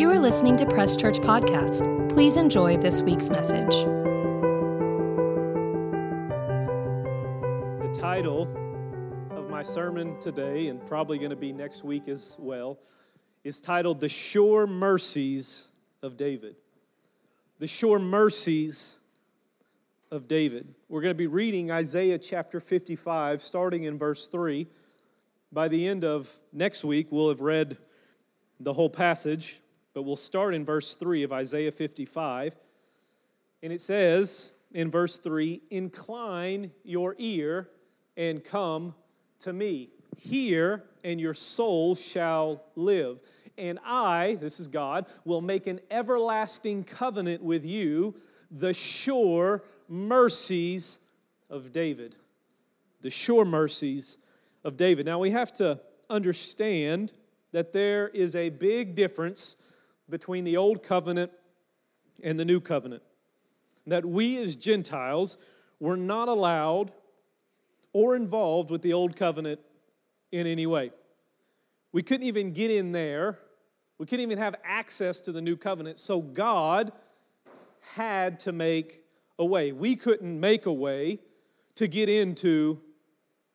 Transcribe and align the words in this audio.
You 0.00 0.08
are 0.10 0.18
listening 0.18 0.56
to 0.56 0.64
Press 0.64 0.96
Church 0.96 1.18
Podcast. 1.18 2.08
Please 2.08 2.38
enjoy 2.38 2.78
this 2.78 3.02
week's 3.02 3.28
message. 3.28 3.84
The 7.82 7.90
title 7.92 8.44
of 9.30 9.50
my 9.50 9.60
sermon 9.60 10.18
today, 10.18 10.68
and 10.68 10.82
probably 10.86 11.18
going 11.18 11.28
to 11.28 11.36
be 11.36 11.52
next 11.52 11.84
week 11.84 12.08
as 12.08 12.38
well, 12.40 12.78
is 13.44 13.60
titled 13.60 14.00
The 14.00 14.08
Sure 14.08 14.66
Mercies 14.66 15.76
of 16.02 16.16
David. 16.16 16.56
The 17.58 17.66
Sure 17.66 17.98
Mercies 17.98 19.00
of 20.10 20.28
David. 20.28 20.74
We're 20.88 21.02
going 21.02 21.12
to 21.12 21.18
be 21.18 21.26
reading 21.26 21.70
Isaiah 21.70 22.18
chapter 22.18 22.58
55, 22.58 23.42
starting 23.42 23.82
in 23.82 23.98
verse 23.98 24.28
3. 24.28 24.66
By 25.52 25.68
the 25.68 25.86
end 25.86 26.06
of 26.06 26.34
next 26.54 26.84
week, 26.84 27.08
we'll 27.10 27.28
have 27.28 27.42
read 27.42 27.76
the 28.60 28.72
whole 28.72 28.88
passage, 28.88 29.60
but 29.94 30.02
we'll 30.02 30.16
start 30.16 30.54
in 30.54 30.64
verse 30.64 30.94
3 30.94 31.22
of 31.22 31.32
Isaiah 31.32 31.72
55. 31.72 32.56
And 33.62 33.72
it 33.72 33.80
says 33.80 34.58
in 34.72 34.90
verse 34.90 35.18
3 35.18 35.60
Incline 35.70 36.70
your 36.84 37.14
ear 37.18 37.68
and 38.16 38.42
come 38.42 38.94
to 39.40 39.52
me. 39.52 39.90
Hear, 40.16 40.84
and 41.04 41.20
your 41.20 41.34
soul 41.34 41.94
shall 41.94 42.64
live. 42.74 43.20
And 43.56 43.78
I, 43.84 44.36
this 44.40 44.60
is 44.60 44.68
God, 44.68 45.06
will 45.24 45.40
make 45.40 45.66
an 45.66 45.80
everlasting 45.90 46.84
covenant 46.84 47.42
with 47.42 47.64
you, 47.64 48.14
the 48.50 48.72
sure 48.72 49.62
mercies 49.88 51.10
of 51.48 51.72
David. 51.72 52.16
The 53.02 53.10
sure 53.10 53.44
mercies 53.44 54.18
of 54.64 54.76
David. 54.76 55.06
Now 55.06 55.18
we 55.18 55.30
have 55.30 55.52
to 55.54 55.80
understand 56.08 57.12
that 57.52 57.72
there 57.72 58.08
is 58.08 58.36
a 58.36 58.50
big 58.50 58.94
difference 58.94 59.69
between 60.10 60.44
the 60.44 60.56
old 60.56 60.82
covenant 60.82 61.32
and 62.22 62.38
the 62.38 62.44
new 62.44 62.60
covenant. 62.60 63.02
That 63.86 64.04
we 64.04 64.36
as 64.38 64.56
Gentiles 64.56 65.44
were 65.78 65.96
not 65.96 66.28
allowed 66.28 66.92
or 67.92 68.14
involved 68.14 68.70
with 68.70 68.82
the 68.82 68.92
old 68.92 69.16
covenant 69.16 69.60
in 70.30 70.46
any 70.46 70.66
way. 70.66 70.92
We 71.92 72.02
couldn't 72.02 72.26
even 72.26 72.52
get 72.52 72.70
in 72.70 72.92
there. 72.92 73.38
We 73.98 74.06
couldn't 74.06 74.22
even 74.22 74.38
have 74.38 74.54
access 74.64 75.20
to 75.22 75.32
the 75.32 75.40
new 75.40 75.56
covenant. 75.56 75.98
So 75.98 76.20
God 76.20 76.92
had 77.94 78.40
to 78.40 78.52
make 78.52 79.02
a 79.38 79.44
way. 79.44 79.72
We 79.72 79.96
couldn't 79.96 80.38
make 80.38 80.66
a 80.66 80.72
way 80.72 81.18
to 81.76 81.86
get 81.88 82.08
into 82.08 82.80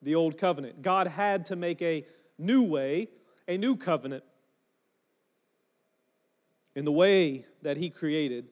the 0.02 0.14
old 0.14 0.36
covenant. 0.36 0.82
God 0.82 1.06
had 1.06 1.46
to 1.46 1.56
make 1.56 1.80
a 1.80 2.04
new 2.38 2.62
way, 2.62 3.08
a 3.48 3.56
new 3.56 3.76
covenant. 3.76 4.24
In 6.76 6.84
the 6.84 6.92
way 6.92 7.44
that 7.62 7.76
He 7.76 7.90
created, 7.90 8.46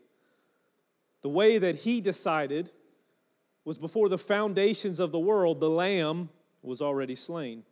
the 1.23 1.29
way 1.29 1.59
that 1.59 1.77
He 1.77 2.01
decided 2.01 2.73
was 3.65 3.79
before 3.79 4.09
the 4.09 4.19
foundations 4.19 4.99
of 4.99 5.13
the 5.13 5.19
world, 5.21 5.61
the 5.61 5.71
Lamb 5.71 6.29
was 6.61 6.83
already 6.83 7.15
slain. 7.15 7.63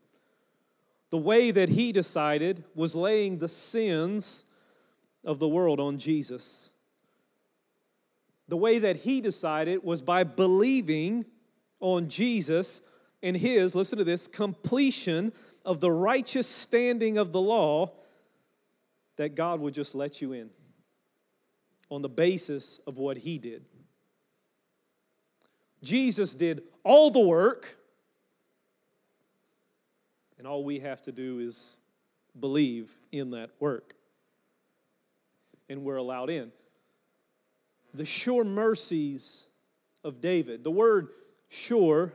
The 1.11 1.19
way 1.19 1.51
that 1.51 1.71
He 1.71 1.91
decided 1.91 2.63
was 2.77 2.95
laying 2.95 3.39
the 3.39 3.49
sins 3.49 4.55
of 5.25 5.41
the 5.41 5.49
world 5.49 5.81
on 5.81 5.99
Jesus. 5.99 6.71
The 8.47 8.57
way 8.57 8.79
that 8.79 8.97
He 8.97 9.21
decided 9.21 9.83
was 9.83 10.01
by 10.01 10.23
believing 10.23 11.25
on 11.81 12.09
Jesus 12.09 12.89
and 13.23 13.37
his, 13.37 13.75
listen 13.75 13.99
to 13.99 14.05
this, 14.05 14.27
completion 14.27 15.33
of 15.65 15.81
the 15.81 15.91
righteous 15.91 16.47
standing 16.47 17.19
of 17.19 17.33
the 17.33 17.41
law, 17.41 17.93
that 19.23 19.37
God 19.37 19.61
would 19.61 19.73
just 19.73 19.95
let 19.95 20.21
you 20.21 20.33
in 20.33 20.51
on 21.91 22.03
the 22.03 22.09
basis 22.09 22.81
of 22.89 22.99
what 22.99 23.17
he 23.17 23.39
did. 23.39 23.65
Jesus 25.81 26.35
did 26.35 26.65
all 26.83 27.09
the 27.09 27.21
work, 27.21 27.77
and 30.39 30.47
all 30.47 30.65
we 30.65 30.81
have 30.81 31.03
to 31.03 31.13
do 31.13 31.39
is 31.39 31.77
believe 32.41 32.93
in 33.13 33.31
that 33.31 33.51
work. 33.61 33.95
And 35.69 35.85
we're 35.85 35.97
allowed 35.97 36.29
in. 36.29 36.51
The 37.95 38.05
sure 38.05 38.43
mercies 38.43 39.47
of 40.03 40.21
David. 40.21 40.65
The 40.65 40.73
word 40.73 41.11
sure 41.49 42.13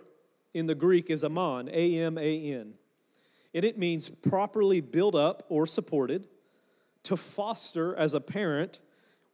in 0.53 0.65
the 0.65 0.75
Greek 0.75 1.09
is 1.09 1.23
aman, 1.23 1.69
A 1.71 1.99
M 1.99 2.17
A 2.17 2.51
N. 2.51 2.73
And 3.53 3.63
it 3.63 3.77
means 3.77 4.09
properly 4.09 4.81
built 4.81 5.15
up 5.15 5.43
or 5.47 5.65
supported, 5.65 6.27
to 7.07 7.17
foster 7.17 7.95
as 7.95 8.13
a 8.13 8.21
parent. 8.21 8.79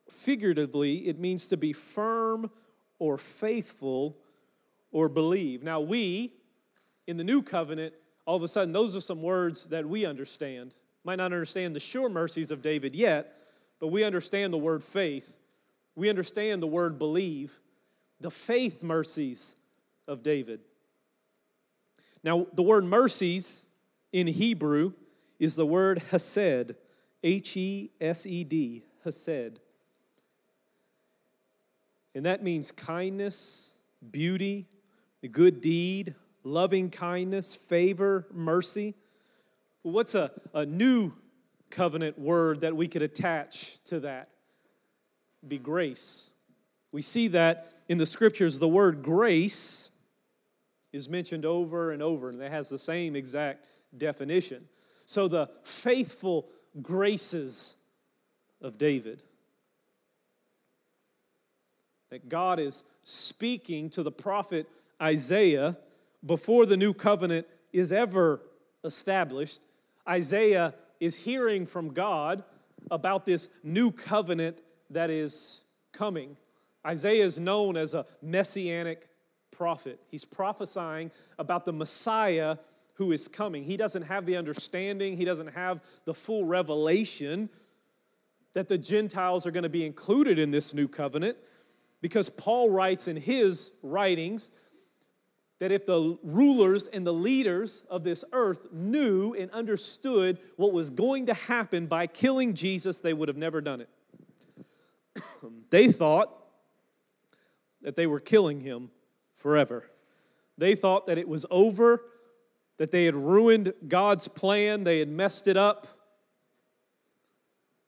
Figuratively, 0.10 1.08
it 1.08 1.20
means 1.20 1.48
to 1.48 1.58
be 1.58 1.74
firm 1.74 2.52
or 3.00 3.18
faithful 3.18 4.18
or 4.92 5.10
believe. 5.10 5.64
Now, 5.64 5.82
we, 5.82 6.34
in 7.08 7.18
the 7.18 7.24
new 7.24 7.42
covenant, 7.42 7.94
all 8.26 8.36
of 8.36 8.44
a 8.44 8.48
sudden, 8.48 8.74
those 8.74 8.96
are 8.96 9.02
some 9.02 9.22
words 9.22 9.70
that 9.70 9.86
we 9.86 10.06
understand. 10.06 10.76
Might 11.04 11.18
not 11.18 11.34
understand 11.34 11.76
the 11.76 11.80
sure 11.80 12.10
mercies 12.10 12.52
of 12.52 12.62
David 12.62 12.96
yet, 12.96 13.38
but 13.80 13.88
we 13.88 14.04
understand 14.04 14.54
the 14.54 14.58
word 14.58 14.84
faith. 14.84 15.38
We 15.96 16.10
understand 16.10 16.62
the 16.62 16.68
word 16.68 17.00
believe, 17.00 17.60
the 18.20 18.32
faith 18.32 18.84
mercies 18.84 19.58
of 20.08 20.24
David. 20.24 20.62
Now, 22.24 22.48
the 22.54 22.64
word 22.64 22.86
mercies 22.86 23.74
in 24.14 24.28
Hebrew 24.28 24.94
is 25.40 25.56
the 25.56 25.66
word 25.66 26.02
hesed, 26.12 26.76
H 27.24 27.58
E 27.58 27.92
S 28.02 28.26
E 28.26 28.44
D, 28.44 28.84
hesed. 29.04 29.60
And 32.16 32.26
that 32.26 32.44
means 32.44 32.72
kindness, 32.72 33.78
beauty, 34.12 34.68
a 35.24 35.28
good 35.28 35.62
deed, 35.62 36.16
loving 36.44 36.90
kindness, 36.90 37.56
favor, 37.56 38.28
mercy. 38.32 38.94
What's 39.82 40.16
a, 40.16 40.30
a 40.54 40.66
new 40.66 41.14
covenant 41.70 42.20
word 42.20 42.62
that 42.62 42.76
we 42.76 42.88
could 42.88 43.02
attach 43.02 43.84
to 43.86 44.02
that? 44.02 44.30
Be 45.48 45.58
grace. 45.58 46.32
We 46.92 47.02
see 47.02 47.30
that 47.30 47.68
in 47.90 47.98
the 47.98 48.06
scriptures, 48.06 48.60
the 48.60 48.68
word 48.68 49.02
grace 49.02 49.98
is 50.92 51.10
mentioned 51.10 51.44
over 51.44 51.92
and 51.92 52.04
over, 52.04 52.30
and 52.30 52.40
it 52.40 52.52
has 52.52 52.70
the 52.70 52.78
same 52.78 53.16
exact 53.16 53.66
definition. 53.98 54.64
So, 55.06 55.28
the 55.28 55.50
faithful 55.64 56.48
graces 56.82 57.76
of 58.62 58.78
David. 58.78 59.24
That 62.10 62.30
God 62.30 62.60
is 62.60 62.84
speaking 63.02 63.90
to 63.92 64.04
the 64.04 64.12
prophet 64.12 64.68
Isaiah 65.02 65.78
before 66.26 66.66
the 66.66 66.78
new 66.78 66.94
covenant 66.94 67.48
is 67.72 67.92
ever 67.92 68.42
established. 68.84 69.66
Isaiah 70.08 70.74
is 71.00 71.16
hearing 71.16 71.66
from 71.66 71.94
God 71.94 72.44
about 72.92 73.26
this 73.26 73.60
new 73.64 73.92
covenant 73.92 74.62
that 74.90 75.10
is 75.10 75.64
coming. 75.92 76.38
Isaiah 76.86 77.26
is 77.26 77.40
known 77.40 77.78
as 77.78 77.94
a 77.94 78.06
messianic 78.22 79.08
prophet. 79.52 80.00
He's 80.08 80.26
prophesying 80.26 81.12
about 81.40 81.66
the 81.66 81.74
Messiah 81.74 82.58
who 82.94 83.12
is 83.12 83.28
coming. 83.28 83.64
He 83.64 83.78
doesn't 83.78 84.04
have 84.04 84.26
the 84.26 84.38
understanding, 84.38 85.18
he 85.18 85.26
doesn't 85.26 85.54
have 85.54 85.84
the 86.06 86.14
full 86.14 86.46
revelation 86.46 87.50
that 88.54 88.68
the 88.68 88.78
Gentiles 88.78 89.46
are 89.48 89.52
going 89.52 89.64
to 89.64 89.70
be 89.70 89.86
included 89.86 90.38
in 90.38 90.52
this 90.52 90.74
new 90.74 90.88
covenant 90.88 91.38
because 92.02 92.30
Paul 92.30 92.70
writes 92.70 93.08
in 93.08 93.16
his 93.16 93.80
writings 93.82 94.52
that 95.60 95.72
if 95.72 95.86
the 95.86 96.18
rulers 96.24 96.88
and 96.88 97.08
the 97.08 97.14
leaders 97.14 97.88
of 97.90 98.04
this 98.04 98.26
earth 98.34 98.68
knew 98.74 99.34
and 99.34 99.50
understood 99.52 100.38
what 100.58 100.74
was 100.74 100.90
going 100.90 101.28
to 101.28 101.34
happen 101.34 101.88
by 101.88 102.06
killing 102.06 102.54
Jesus, 102.54 103.00
they 103.00 103.14
would 103.14 103.30
have 103.30 103.38
never 103.38 103.62
done 103.62 103.82
it. 103.82 103.90
they 105.70 105.88
thought 105.88 106.30
that 107.82 107.96
they 107.96 108.08
were 108.08 108.20
killing 108.20 108.60
him 108.60 108.92
forever. 109.36 109.90
They 110.58 110.76
thought 110.76 111.06
that 111.08 111.18
it 111.18 111.28
was 111.28 111.46
over, 111.50 112.02
that 112.78 112.92
they 112.92 113.06
had 113.06 113.16
ruined 113.16 113.74
God's 113.88 114.28
plan, 114.28 114.84
they 114.84 115.00
had 115.00 115.10
messed 115.10 115.48
it 115.48 115.58
up. 115.58 115.88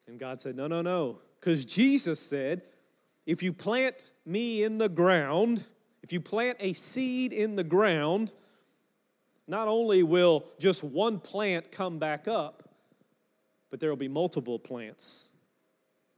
And 0.08 0.20
God 0.20 0.40
said, 0.40 0.56
No, 0.56 0.68
no, 0.68 0.82
no. 0.82 1.20
Because 1.40 1.66
Jesus 1.66 2.20
said, 2.20 2.62
If 3.26 3.42
you 3.42 3.54
plant 3.54 4.12
me 4.26 4.64
in 4.64 4.78
the 4.78 4.90
ground, 4.90 5.66
if 6.04 6.14
you 6.14 6.22
plant 6.22 6.58
a 6.60 6.74
seed 6.74 7.34
in 7.34 7.56
the 7.56 7.64
ground, 7.64 8.32
not 9.48 9.68
only 9.68 10.04
will 10.04 10.46
just 10.60 10.84
one 10.84 11.20
plant 11.20 11.72
come 11.72 12.00
back 12.00 12.28
up, 12.28 12.64
but 13.70 13.80
there 13.80 13.90
will 13.90 13.98
be 13.98 14.08
multiple 14.08 14.60
plants, 14.60 15.30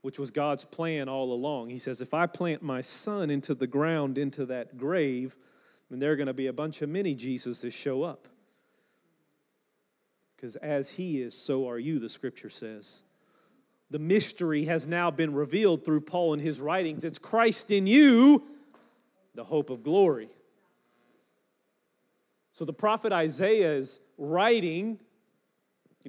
which 0.02 0.18
was 0.18 0.30
God's 0.30 0.64
plan 0.64 1.08
all 1.08 1.32
along. 1.32 1.70
He 1.70 1.78
says, 1.78 2.00
If 2.00 2.14
I 2.14 2.26
plant 2.26 2.62
my 2.62 2.80
son 2.80 3.30
into 3.30 3.54
the 3.54 3.66
ground, 3.66 4.18
into 4.18 4.46
that 4.46 4.76
grave, 4.76 5.36
then 5.90 5.98
there 5.98 6.12
are 6.12 6.16
going 6.16 6.26
to 6.26 6.34
be 6.34 6.48
a 6.48 6.52
bunch 6.52 6.82
of 6.82 6.88
mini 6.88 7.14
Jesuses 7.14 7.72
show 7.72 8.02
up. 8.02 8.28
Because 10.38 10.54
as 10.54 10.88
he 10.88 11.20
is, 11.20 11.34
so 11.34 11.68
are 11.68 11.80
you, 11.80 11.98
the 11.98 12.08
scripture 12.08 12.48
says. 12.48 13.02
the 13.90 13.98
mystery 13.98 14.66
has 14.66 14.86
now 14.86 15.10
been 15.10 15.32
revealed 15.32 15.84
through 15.84 16.02
Paul 16.02 16.34
and 16.34 16.42
his 16.42 16.60
writings. 16.60 17.04
It's 17.04 17.18
Christ 17.18 17.70
in 17.70 17.86
you, 17.86 18.42
the 19.34 19.44
hope 19.44 19.70
of 19.70 19.82
glory. 19.82 20.28
So 22.52 22.64
the 22.64 22.72
prophet 22.72 23.12
Isaiah 23.12 23.72
is 23.72 24.00
writing 24.18 24.98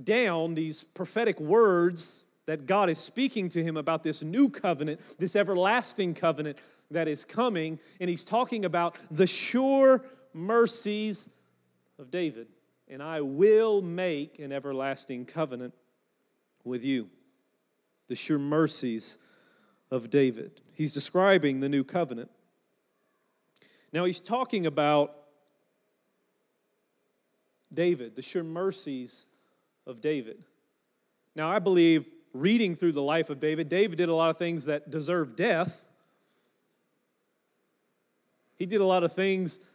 down 0.03 0.55
these 0.55 0.83
prophetic 0.83 1.39
words 1.39 2.25
that 2.47 2.65
God 2.65 2.89
is 2.89 2.97
speaking 2.97 3.47
to 3.49 3.63
him 3.63 3.77
about 3.77 4.03
this 4.03 4.23
new 4.23 4.49
covenant, 4.49 4.99
this 5.19 5.35
everlasting 5.35 6.15
covenant 6.15 6.57
that 6.91 7.07
is 7.07 7.23
coming. 7.23 7.79
And 8.01 8.09
he's 8.09 8.25
talking 8.25 8.65
about 8.65 8.97
the 9.11 9.27
sure 9.27 10.03
mercies 10.33 11.33
of 11.99 12.09
David. 12.09 12.47
And 12.89 13.03
I 13.03 13.21
will 13.21 13.81
make 13.81 14.39
an 14.39 14.51
everlasting 14.51 15.25
covenant 15.25 15.73
with 16.63 16.83
you. 16.83 17.09
The 18.07 18.15
sure 18.15 18.39
mercies 18.39 19.19
of 19.91 20.09
David. 20.09 20.61
He's 20.73 20.93
describing 20.93 21.59
the 21.59 21.69
new 21.69 21.83
covenant. 21.83 22.31
Now 23.93 24.05
he's 24.05 24.19
talking 24.19 24.65
about 24.65 25.15
David, 27.73 28.15
the 28.15 28.21
sure 28.21 28.43
mercies 28.43 29.25
of 29.85 30.01
David. 30.01 30.43
Now, 31.35 31.49
I 31.49 31.59
believe 31.59 32.07
reading 32.33 32.75
through 32.75 32.93
the 32.93 33.01
life 33.01 33.29
of 33.29 33.39
David, 33.39 33.69
David 33.69 33.97
did 33.97 34.09
a 34.09 34.13
lot 34.13 34.29
of 34.29 34.37
things 34.37 34.65
that 34.65 34.89
deserve 34.89 35.35
death. 35.35 35.87
He 38.55 38.65
did 38.65 38.81
a 38.81 38.85
lot 38.85 39.03
of 39.03 39.13
things 39.13 39.71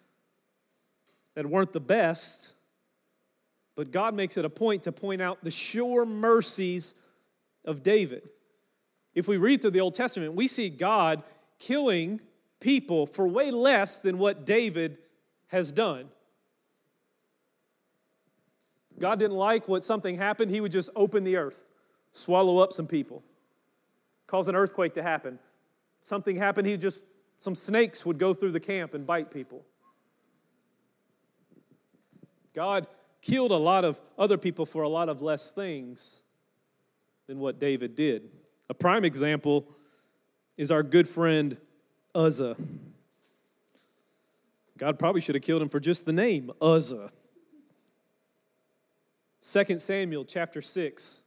that 1.34 1.46
weren't 1.46 1.72
the 1.72 1.81
best, 1.81 2.54
but 3.76 3.91
God 3.91 4.15
makes 4.15 4.37
it 4.37 4.44
a 4.44 4.50
point 4.50 4.85
to 4.85 4.93
point 4.93 5.21
out 5.21 5.43
the 5.43 5.50
sure 5.50 6.06
mercies 6.06 7.03
of 7.65 7.82
David. 7.82 8.29
If 9.15 9.29
we 9.29 9.37
read 9.37 9.62
through 9.62 9.73
the 9.73 9.81
Old 9.81 9.94
Testament, 9.94 10.35
we 10.35 10.47
see 10.47 10.69
God 10.69 11.23
killing 11.59 12.21
people 12.61 13.06
for 13.06 13.26
way 13.26 13.50
less 13.50 13.99
than 13.99 14.19
what 14.19 14.44
David 14.44 14.99
has 15.49 15.73
done. 15.73 16.09
God 18.99 19.19
didn't 19.19 19.37
like 19.37 19.69
what 19.69 19.82
something 19.82 20.17
happened, 20.17 20.50
He 20.50 20.61
would 20.61 20.73
just 20.73 20.91
open 20.94 21.25
the 21.25 21.37
earth, 21.37 21.69
swallow 22.12 22.59
up 22.59 22.73
some 22.73 22.87
people, 22.87 23.25
cause 24.27 24.47
an 24.49 24.55
earthquake 24.55 24.94
to 24.94 25.03
happen. 25.03 25.38
Something 26.00 26.37
happened, 26.37 26.69
He 26.69 26.77
just, 26.77 27.05
some 27.38 27.55
snakes 27.55 28.06
would 28.06 28.19
go 28.19 28.32
through 28.32 28.53
the 28.53 28.61
camp 28.61 28.94
and 28.94 29.06
bite 29.06 29.31
people. 29.31 29.65
God 32.55 32.87
killed 33.25 33.53
a 33.53 33.56
lot 33.56 33.85
of 33.85 34.00
other 34.19 34.37
people 34.37 34.67
for 34.67 34.82
a 34.82 34.88
lot 34.88 35.09
of 35.09 35.23
less 35.23 35.50
things 35.50 36.23
than 37.26 37.38
what 37.38 37.59
David 37.59 37.97
did. 37.97 38.31
A 38.69 38.75
prime 38.75 39.05
example 39.05 39.67
is 40.59 40.71
our 40.71 40.82
good 40.82 41.09
friend 41.09 41.56
Uzzah. 42.15 42.55
God 44.76 44.99
probably 44.99 45.23
should 45.23 45.35
have 45.35 45.43
killed 45.43 45.62
him 45.62 45.69
for 45.69 45.81
just 45.81 46.05
the 46.05 46.12
name, 46.12 46.50
Uzzah. 46.61 47.11
2 49.41 49.79
Samuel 49.79 50.25
chapter 50.25 50.61
6. 50.61 51.23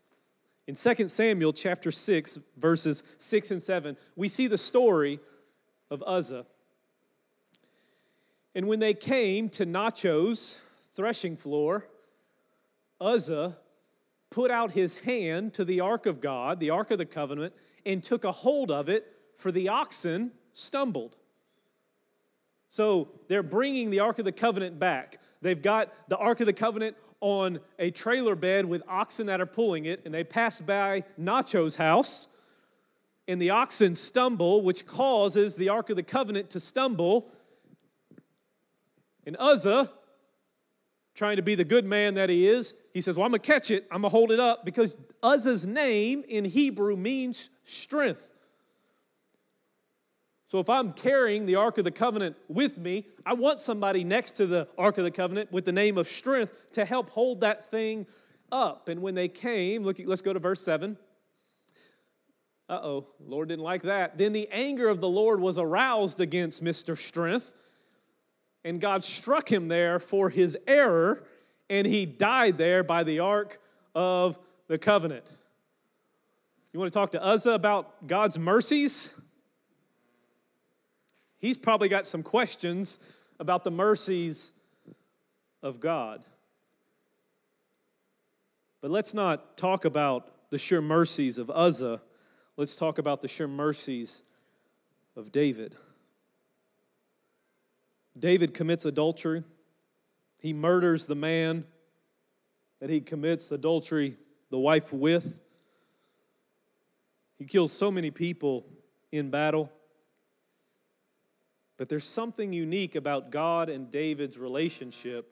In 0.67 0.75
2 0.75 1.07
Samuel 1.07 1.53
chapter 1.53 1.89
6, 1.89 2.37
verses 2.59 3.15
6 3.17 3.51
and 3.51 3.61
7, 3.61 3.97
we 4.15 4.27
see 4.27 4.47
the 4.47 4.57
story 4.57 5.19
of 5.89 6.03
Uzzah. 6.05 6.45
And 8.53 8.67
when 8.67 8.79
they 8.79 8.93
came 8.93 9.49
to 9.51 9.65
Nachos 9.65 10.61
threshing 10.97 11.37
floor, 11.37 11.85
Uzzah 12.99 13.55
put 14.31 14.51
out 14.51 14.71
his 14.71 14.99
hand 15.03 15.53
to 15.53 15.63
the 15.63 15.79
ark 15.79 16.07
of 16.07 16.19
God, 16.19 16.59
the 16.59 16.71
ark 16.71 16.91
of 16.91 16.97
the 16.97 17.05
covenant, 17.05 17.53
and 17.85 18.03
took 18.03 18.25
a 18.25 18.31
hold 18.31 18.71
of 18.71 18.89
it, 18.89 19.05
for 19.35 19.51
the 19.51 19.69
oxen 19.69 20.31
stumbled. 20.51 21.15
So 22.67 23.09
they're 23.29 23.43
bringing 23.43 23.91
the 23.91 23.99
ark 23.99 24.17
of 24.19 24.25
the 24.25 24.31
covenant 24.31 24.79
back. 24.79 25.19
They've 25.41 25.61
got 25.61 25.93
the 26.09 26.17
ark 26.17 26.39
of 26.39 26.47
the 26.47 26.53
covenant 26.53 26.97
on 27.21 27.59
a 27.77 27.91
trailer 27.91 28.35
bed 28.35 28.65
with 28.65 28.81
oxen 28.89 29.27
that 29.27 29.39
are 29.39 29.45
pulling 29.45 29.85
it, 29.85 30.01
and 30.03 30.13
they 30.13 30.23
pass 30.23 30.59
by 30.59 31.03
Nacho's 31.17 31.75
house, 31.75 32.35
and 33.27 33.39
the 33.39 33.51
oxen 33.51 33.93
stumble, 33.93 34.63
which 34.63 34.87
causes 34.87 35.55
the 35.57 35.69
Ark 35.69 35.89
of 35.89 35.95
the 35.95 36.03
Covenant 36.03 36.49
to 36.51 36.59
stumble. 36.59 37.29
And 39.25 39.35
Uzzah, 39.37 39.91
trying 41.17 41.37
to 41.37 41.41
be 41.41 41.55
the 41.55 41.65
good 41.65 41.83
man 41.83 42.13
that 42.13 42.29
he 42.29 42.47
is, 42.47 42.87
he 42.93 43.01
says, 43.01 43.17
Well, 43.17 43.25
I'm 43.25 43.31
gonna 43.31 43.39
catch 43.39 43.71
it, 43.71 43.83
I'm 43.91 44.03
gonna 44.03 44.09
hold 44.09 44.31
it 44.31 44.39
up, 44.39 44.63
because 44.63 44.95
Uzzah's 45.23 45.65
name 45.65 46.23
in 46.29 46.45
Hebrew 46.45 46.95
means 46.95 47.49
strength. 47.65 48.35
So 50.45 50.59
if 50.59 50.69
I'm 50.69 50.93
carrying 50.93 51.45
the 51.45 51.55
Ark 51.55 51.77
of 51.77 51.83
the 51.83 51.91
Covenant 51.91 52.37
with 52.47 52.77
me, 52.77 53.05
I 53.25 53.33
want 53.33 53.59
somebody 53.59 54.05
next 54.05 54.33
to 54.33 54.45
the 54.45 54.67
Ark 54.77 54.97
of 54.97 55.03
the 55.03 55.11
Covenant 55.11 55.51
with 55.51 55.65
the 55.65 55.73
name 55.73 55.97
of 55.97 56.07
strength 56.07 56.71
to 56.73 56.85
help 56.85 57.09
hold 57.09 57.41
that 57.41 57.65
thing 57.65 58.05
up. 58.49 58.87
And 58.87 59.01
when 59.01 59.13
they 59.13 59.27
came, 59.27 59.83
look, 59.83 59.97
let's 60.05 60.21
go 60.21 60.31
to 60.31 60.39
verse 60.39 60.63
7. 60.63 60.97
Uh 62.69 62.79
oh, 62.81 63.05
Lord 63.25 63.49
didn't 63.49 63.63
like 63.63 63.81
that. 63.83 64.17
Then 64.17 64.31
the 64.33 64.47
anger 64.51 64.87
of 64.87 65.01
the 65.01 65.09
Lord 65.09 65.41
was 65.41 65.57
aroused 65.57 66.21
against 66.21 66.63
Mr. 66.63 66.97
Strength, 66.97 67.53
and 68.67 68.81
God 68.81 69.05
struck 69.05 69.49
him 69.49 69.69
there 69.69 69.97
for 69.97 70.29
his 70.29 70.57
error, 70.67 71.23
and 71.69 71.87
he 71.87 72.05
died 72.05 72.57
there 72.57 72.83
by 72.83 73.03
the 73.05 73.19
Ark 73.19 73.59
of 73.95 74.37
the 74.67 74.77
Covenant. 74.77 75.23
You 76.73 76.79
want 76.79 76.91
to 76.91 76.99
talk 76.99 77.11
to 77.11 77.23
Uzzah 77.23 77.53
about 77.53 78.05
God's 78.07 78.37
mercies? 78.37 79.21
he's 81.37 81.57
probably 81.57 81.87
got 81.87 82.05
some 82.05 82.23
questions 82.23 83.15
about 83.39 83.63
the 83.63 83.71
mercies 83.71 84.59
of 85.63 85.79
God. 85.79 86.25
But 88.81 88.91
let's 88.91 89.13
not 89.13 89.55
talk 89.55 89.85
about 89.85 90.49
the 90.49 90.57
sure 90.57 90.81
mercies 90.81 91.37
of 91.37 91.49
Uzzah. 91.49 92.01
Let's 92.57 92.75
talk 92.75 92.97
about 92.97 93.21
the 93.21 93.27
sure 93.27 93.47
mercies 93.47 94.23
of 95.15 95.31
David. 95.31 95.75
David 98.19 98.53
commits 98.53 98.85
adultery. 98.85 99.43
He 100.39 100.53
murders 100.53 101.07
the 101.07 101.15
man 101.15 101.65
that 102.79 102.89
he 102.89 103.01
commits 103.01 103.51
adultery, 103.51 104.17
the 104.49 104.59
wife 104.59 104.93
with. 104.93 105.39
He 107.37 107.45
kills 107.45 107.71
so 107.71 107.91
many 107.91 108.11
people 108.11 108.65
in 109.11 109.29
battle. 109.29 109.71
But 111.77 111.89
there's 111.89 112.03
something 112.03 112.53
unique 112.53 112.95
about 112.95 113.31
God 113.31 113.69
and 113.69 113.91
David's 113.91 114.37
relationship 114.39 115.29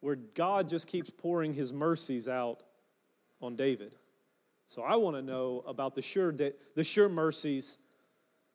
where 0.00 0.16
God 0.16 0.68
just 0.68 0.86
keeps 0.86 1.10
pouring 1.10 1.52
his 1.52 1.72
mercies 1.72 2.28
out 2.28 2.62
on 3.40 3.56
David. 3.56 3.96
So 4.66 4.82
I 4.82 4.96
want 4.96 5.16
to 5.16 5.22
know 5.22 5.64
about 5.66 5.94
the 5.94 6.02
sure, 6.02 6.32
the 6.32 6.84
sure 6.84 7.08
mercies 7.08 7.78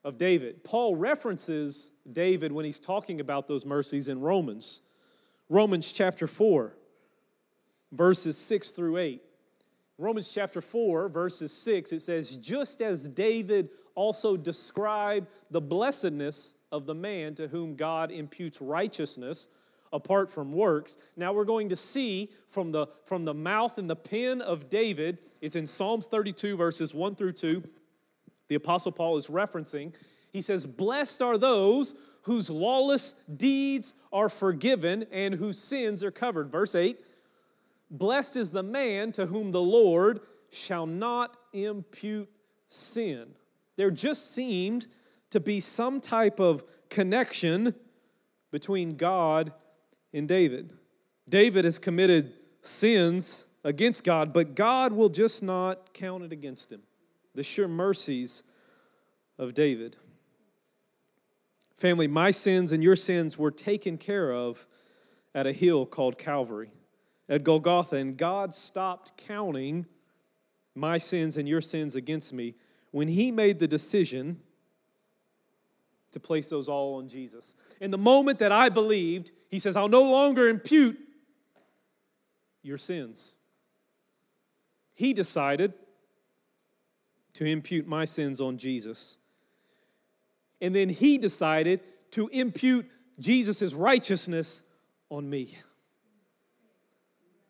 of 0.04 0.18
David. 0.18 0.64
Paul 0.64 0.96
references 0.96 1.92
David 2.12 2.52
when 2.52 2.66
he's 2.66 2.80
talking 2.80 3.20
about 3.20 3.48
those 3.48 3.66
mercies 3.66 4.08
in 4.08 4.22
Romans. 4.22 4.82
Romans 5.50 5.92
chapter 5.92 6.28
4, 6.28 6.74
verses 7.92 8.38
6 8.38 8.72
through 8.72 8.98
8. 8.98 9.22
Romans 9.98 10.32
chapter 10.32 10.62
4, 10.62 11.10
verses 11.10 11.52
6, 11.52 11.92
it 11.92 12.00
says, 12.00 12.38
Just 12.38 12.82
as 12.82 13.10
David 13.10 13.70
also 13.96 14.38
described 14.38 15.28
the 15.52 15.60
blessedness 15.60 16.60
of 16.72 16.86
the 16.86 16.96
man 16.96 17.36
to 17.36 17.48
whom 17.48 17.76
God 17.76 18.12
imputes 18.12 18.62
righteousness 18.62 19.50
apart 19.92 20.32
from 20.32 20.54
works. 20.54 20.98
Now 21.18 21.34
we're 21.34 21.46
going 21.46 21.70
to 21.70 21.76
see 21.76 22.30
from 22.48 22.72
the, 22.72 22.88
from 23.06 23.26
the 23.26 23.34
mouth 23.34 23.78
and 23.78 23.90
the 23.90 23.96
pen 23.96 24.42
of 24.42 24.70
David, 24.70 25.18
it's 25.42 25.56
in 25.56 25.68
Psalms 25.68 26.08
32, 26.08 26.56
verses 26.56 26.94
1 26.94 27.16
through 27.16 27.34
2. 27.34 27.64
The 28.50 28.56
Apostle 28.56 28.92
Paul 28.92 29.16
is 29.18 29.28
referencing. 29.28 29.96
He 30.34 30.42
says, 30.42 30.66
Blessed 30.66 31.22
are 31.22 31.38
those 31.38 32.06
whose 32.24 32.50
lawless 32.50 33.26
deeds 33.26 33.96
are 34.12 34.28
forgiven 34.28 35.06
and 35.12 35.34
whose 35.34 35.58
sins 35.58 36.04
are 36.04 36.12
covered. 36.12 36.52
Verse 36.52 36.76
8 36.76 36.98
Blessed 37.92 38.36
is 38.36 38.52
the 38.52 38.64
man 38.64 39.12
to 39.14 39.26
whom 39.26 39.52
the 39.52 39.62
Lord 39.62 40.20
shall 40.52 40.86
not 40.86 41.38
impute 41.54 42.30
sin. 42.68 43.28
There 43.78 43.92
just 43.92 44.34
seemed 44.34 44.88
to 45.30 45.40
be 45.40 45.60
some 45.60 46.02
type 46.02 46.40
of 46.40 46.64
connection 46.90 47.74
between 48.52 48.98
God 48.98 49.54
and 50.14 50.28
David. 50.28 50.74
David 51.28 51.66
has 51.66 51.78
committed 51.78 52.34
sins 52.62 53.56
against 53.64 54.04
God, 54.04 54.34
but 54.34 54.56
God 54.56 54.92
will 54.92 55.10
just 55.10 55.44
not 55.44 55.94
count 55.94 56.24
it 56.24 56.32
against 56.32 56.72
him. 56.72 56.82
The 57.36 57.44
sure 57.44 57.68
mercies 57.68 58.44
of 59.38 59.54
David. 59.54 59.96
Family, 61.76 62.08
my 62.08 62.32
sins 62.32 62.72
and 62.72 62.84
your 62.84 62.96
sins 62.96 63.38
were 63.38 63.52
taken 63.52 63.98
care 63.98 64.34
of 64.34 64.66
at 65.34 65.48
a 65.48 65.54
hill 65.54 65.86
called 65.86 66.18
Calvary, 66.18 66.72
at 67.30 67.44
Golgotha, 67.44 67.96
and 67.96 68.18
God 68.18 68.54
stopped 68.54 69.16
counting 69.16 69.86
my 70.76 70.98
sins 70.98 71.38
and 71.38 71.48
your 71.48 71.62
sins 71.62 71.96
against 71.96 72.34
me, 72.34 72.56
when 72.92 73.08
he 73.08 73.32
made 73.32 73.60
the 73.60 73.68
decision 73.68 74.40
to 76.12 76.20
place 76.20 76.50
those 76.50 76.68
all 76.68 76.96
on 76.96 77.08
Jesus. 77.08 77.78
In 77.80 77.92
the 77.92 77.98
moment 77.98 78.40
that 78.40 78.52
I 78.52 78.70
believed, 78.70 79.32
he 79.50 79.60
says, 79.60 79.76
I'll 79.76 79.88
no 79.88 80.04
longer 80.04 80.48
impute 80.48 80.98
your 82.64 82.78
sins. 82.78 83.38
He 84.96 85.14
decided 85.14 85.74
to 87.40 87.46
impute 87.46 87.88
my 87.88 88.04
sins 88.04 88.42
on 88.42 88.58
Jesus. 88.58 89.20
And 90.60 90.76
then 90.76 90.90
he 90.90 91.18
decided 91.18 91.80
to 92.12 92.28
impute 92.34 92.86
Jesus' 93.18 93.74
righteousness 93.74 94.64
on 95.10 95.30
me. 95.30 95.48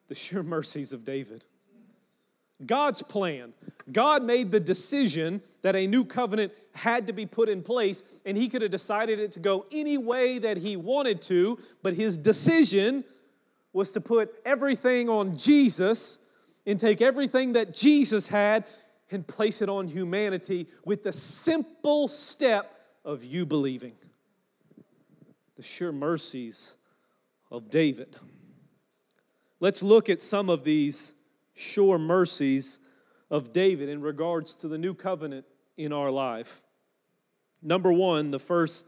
The 0.08 0.14
sure 0.14 0.44
mercies 0.44 0.94
of 0.94 1.06
David. 1.06 1.44
God's 2.64 3.02
plan. 3.02 3.52
God 3.92 4.22
made 4.22 4.52
the 4.52 4.60
decision 4.60 5.42
that 5.64 5.76
a 5.76 5.88
new 5.88 6.06
covenant 6.06 6.54
had 6.76 7.08
to 7.08 7.14
be 7.14 7.26
put 7.26 7.50
in 7.50 7.64
place, 7.64 8.22
and 8.28 8.38
he 8.38 8.48
could 8.48 8.62
have 8.62 8.70
decided 8.70 9.20
it 9.20 9.32
to 9.32 9.40
go 9.40 9.66
any 9.72 9.98
way 9.98 10.38
that 10.38 10.58
he 10.58 10.76
wanted 10.76 11.20
to, 11.24 11.58
but 11.82 11.96
his 11.96 12.16
decision 12.16 13.04
was 13.74 13.92
to 13.94 14.02
put 14.02 14.36
everything 14.46 15.10
on 15.10 15.36
Jesus 15.36 16.32
and 16.68 16.80
take 16.80 17.02
everything 17.02 17.54
that 17.54 17.74
Jesus 17.74 18.28
had 18.28 18.66
and 19.12 19.28
place 19.28 19.62
it 19.62 19.70
on 19.70 19.88
humanity 19.88 20.68
with 20.86 21.04
the 21.04 21.12
simple 21.12 22.08
step 22.08 22.74
of 23.04 23.24
you 23.24 23.46
believing. 23.46 23.94
The 25.56 25.64
sure 25.64 25.92
mercies 25.92 26.78
of 27.52 27.70
David. 27.70 28.16
Let's 29.60 29.84
look 29.84 30.10
at 30.10 30.22
some 30.22 30.50
of 30.50 30.64
these 30.64 31.22
sure 31.54 31.98
mercies 31.98 32.80
of 33.30 33.52
David 33.52 33.90
in 33.90 34.02
regards 34.02 34.56
to 34.56 34.68
the 34.68 34.78
new 34.78 34.94
covenant 34.94 35.46
in 35.78 35.92
our 35.92 36.12
life. 36.12 36.62
Number 37.62 37.92
one, 37.92 38.32
the 38.32 38.40
first 38.40 38.88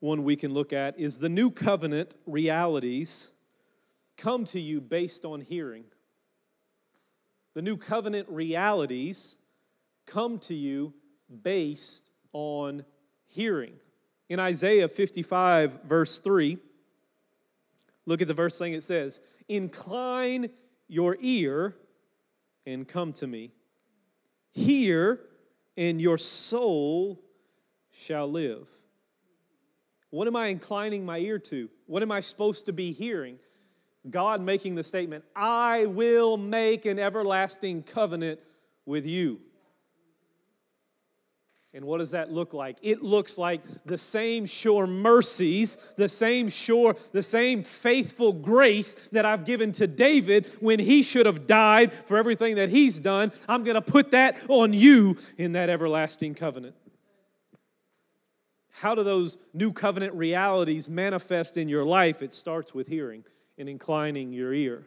one 0.00 0.22
we 0.22 0.36
can 0.36 0.52
look 0.52 0.72
at 0.72 0.98
is 0.98 1.18
the 1.18 1.28
new 1.28 1.50
covenant 1.50 2.14
realities 2.26 3.32
come 4.16 4.44
to 4.44 4.60
you 4.60 4.80
based 4.80 5.24
on 5.24 5.40
hearing. 5.40 5.84
The 7.58 7.62
new 7.62 7.76
covenant 7.76 8.28
realities 8.28 9.34
come 10.06 10.38
to 10.38 10.54
you 10.54 10.94
based 11.42 12.08
on 12.32 12.84
hearing. 13.26 13.72
In 14.28 14.38
Isaiah 14.38 14.86
55, 14.86 15.82
verse 15.82 16.20
3, 16.20 16.56
look 18.06 18.22
at 18.22 18.28
the 18.28 18.32
verse 18.32 18.56
thing 18.60 18.74
it 18.74 18.84
says 18.84 19.18
Incline 19.48 20.50
your 20.86 21.16
ear 21.18 21.74
and 22.64 22.86
come 22.86 23.12
to 23.14 23.26
me. 23.26 23.50
Hear, 24.52 25.18
and 25.76 26.00
your 26.00 26.16
soul 26.16 27.20
shall 27.90 28.30
live. 28.30 28.70
What 30.10 30.28
am 30.28 30.36
I 30.36 30.46
inclining 30.46 31.04
my 31.04 31.18
ear 31.18 31.40
to? 31.40 31.68
What 31.86 32.04
am 32.04 32.12
I 32.12 32.20
supposed 32.20 32.66
to 32.66 32.72
be 32.72 32.92
hearing? 32.92 33.40
God 34.10 34.40
making 34.40 34.74
the 34.74 34.82
statement, 34.82 35.24
I 35.34 35.86
will 35.86 36.36
make 36.36 36.86
an 36.86 36.98
everlasting 36.98 37.82
covenant 37.82 38.40
with 38.86 39.06
you. 39.06 39.40
And 41.74 41.84
what 41.84 41.98
does 41.98 42.12
that 42.12 42.32
look 42.32 42.54
like? 42.54 42.78
It 42.82 43.02
looks 43.02 43.36
like 43.36 43.60
the 43.84 43.98
same 43.98 44.46
sure 44.46 44.86
mercies, 44.86 45.94
the 45.96 46.08
same 46.08 46.48
sure, 46.48 46.96
the 47.12 47.22
same 47.22 47.62
faithful 47.62 48.32
grace 48.32 49.08
that 49.08 49.26
I've 49.26 49.44
given 49.44 49.72
to 49.72 49.86
David 49.86 50.46
when 50.60 50.78
he 50.78 51.02
should 51.02 51.26
have 51.26 51.46
died 51.46 51.92
for 51.92 52.16
everything 52.16 52.56
that 52.56 52.70
he's 52.70 52.98
done. 52.98 53.30
I'm 53.48 53.64
going 53.64 53.74
to 53.74 53.82
put 53.82 54.12
that 54.12 54.42
on 54.48 54.72
you 54.72 55.18
in 55.36 55.52
that 55.52 55.68
everlasting 55.68 56.34
covenant. 56.34 56.74
How 58.72 58.94
do 58.94 59.02
those 59.02 59.44
new 59.52 59.72
covenant 59.72 60.14
realities 60.14 60.88
manifest 60.88 61.58
in 61.58 61.68
your 61.68 61.84
life? 61.84 62.22
It 62.22 62.32
starts 62.32 62.74
with 62.74 62.86
hearing 62.86 63.24
and 63.58 63.68
inclining 63.68 64.32
your 64.32 64.54
ear 64.54 64.86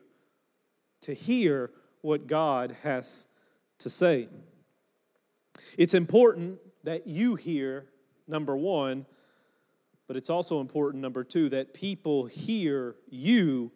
to 1.01 1.13
hear 1.13 1.71
what 2.01 2.27
God 2.27 2.75
has 2.83 3.27
to 3.79 3.89
say. 3.89 4.27
It's 5.77 5.93
important 5.93 6.59
that 6.83 7.05
you 7.05 7.35
hear, 7.35 7.85
number 8.27 8.55
one, 8.55 9.05
but 10.07 10.17
it's 10.17 10.29
also 10.29 10.59
important, 10.61 11.01
number 11.01 11.23
two, 11.23 11.49
that 11.49 11.73
people 11.73 12.25
hear 12.25 12.95
you 13.09 13.71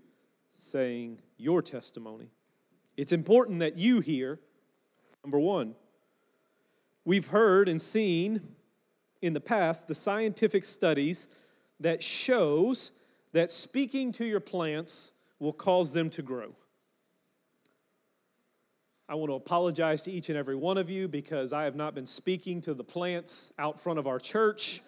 saying 0.54 1.20
your 1.38 1.62
testimony. 1.62 2.30
It's 2.98 3.12
important 3.12 3.60
that 3.60 3.78
you 3.78 4.00
hear, 4.00 4.40
number 5.24 5.40
one. 5.40 5.76
We've 7.04 7.28
heard 7.28 7.70
and 7.70 7.80
seen 7.80 8.42
in 9.22 9.34
the 9.34 9.42
past 9.42 9.88
the 9.88 9.96
scientific 9.96 10.66
studies 10.66 11.40
that 11.80 12.02
shows 12.02 13.05
that 13.36 13.52
speaking 13.52 14.14
to 14.14 14.26
your 14.26 14.40
plants 14.40 15.12
will 15.40 15.52
cause 15.52 15.92
them 15.92 16.10
to 16.10 16.22
grow. 16.22 16.56
I 19.10 19.16
want 19.16 19.30
to 19.30 19.36
apologize 19.36 20.02
to 20.04 20.12
each 20.12 20.30
and 20.30 20.38
every 20.38 20.56
one 20.56 20.78
of 20.78 20.90
you 20.90 21.10
because 21.10 21.52
I 21.52 21.66
have 21.66 21.76
not 21.76 21.94
been 21.94 22.06
speaking 22.06 22.62
to 22.62 22.74
the 22.74 22.84
plants 22.84 23.54
out 23.60 23.78
front 23.78 24.00
of 24.00 24.08
our 24.08 24.20
church. 24.20 24.80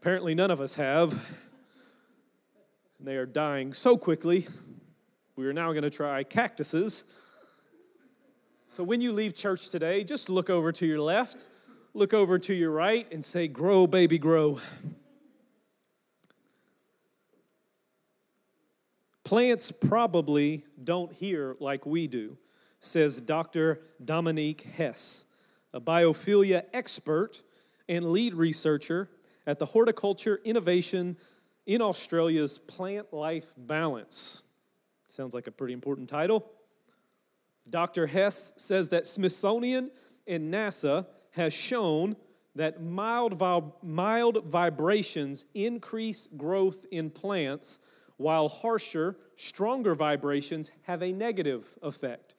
Apparently, 0.00 0.34
none 0.34 0.50
of 0.50 0.60
us 0.60 0.74
have. 0.74 1.12
And 2.98 3.06
they 3.06 3.16
are 3.16 3.26
dying 3.26 3.72
so 3.72 3.96
quickly. 3.96 4.48
We 5.36 5.46
are 5.46 5.52
now 5.52 5.70
going 5.70 5.84
to 5.84 5.90
try 5.90 6.24
cactuses. 6.24 7.16
So, 8.66 8.82
when 8.82 9.00
you 9.00 9.12
leave 9.12 9.36
church 9.36 9.70
today, 9.70 10.02
just 10.02 10.28
look 10.28 10.50
over 10.50 10.72
to 10.72 10.84
your 10.84 11.00
left, 11.00 11.46
look 11.94 12.12
over 12.12 12.40
to 12.40 12.52
your 12.52 12.72
right, 12.72 13.06
and 13.12 13.24
say, 13.24 13.46
Grow, 13.46 13.86
baby, 13.86 14.18
grow. 14.18 14.58
Plants 19.30 19.70
probably 19.70 20.64
don't 20.82 21.12
hear 21.12 21.54
like 21.60 21.86
we 21.86 22.08
do, 22.08 22.36
says 22.80 23.20
Dr. 23.20 23.78
Dominique 24.04 24.62
Hes, 24.62 25.26
a 25.72 25.80
biophilia 25.80 26.64
expert 26.72 27.40
and 27.88 28.10
lead 28.10 28.34
researcher 28.34 29.08
at 29.46 29.60
the 29.60 29.66
Horticulture 29.66 30.40
Innovation 30.44 31.16
in 31.66 31.80
Australia's 31.80 32.58
Plant 32.58 33.12
Life 33.12 33.52
Balance. 33.56 34.50
Sounds 35.06 35.32
like 35.32 35.46
a 35.46 35.52
pretty 35.52 35.74
important 35.74 36.08
title. 36.08 36.50
Dr. 37.68 38.08
Hes 38.08 38.54
says 38.56 38.88
that 38.88 39.06
Smithsonian 39.06 39.92
and 40.26 40.52
NASA 40.52 41.06
has 41.34 41.52
shown 41.52 42.16
that 42.56 42.82
mild, 42.82 43.40
mild 43.84 44.44
vibrations 44.44 45.44
increase 45.54 46.26
growth 46.26 46.84
in 46.90 47.10
plants 47.10 47.86
while 48.20 48.50
harsher, 48.50 49.16
stronger 49.34 49.94
vibrations 49.94 50.72
have 50.82 51.02
a 51.02 51.10
negative 51.10 51.74
effect. 51.82 52.34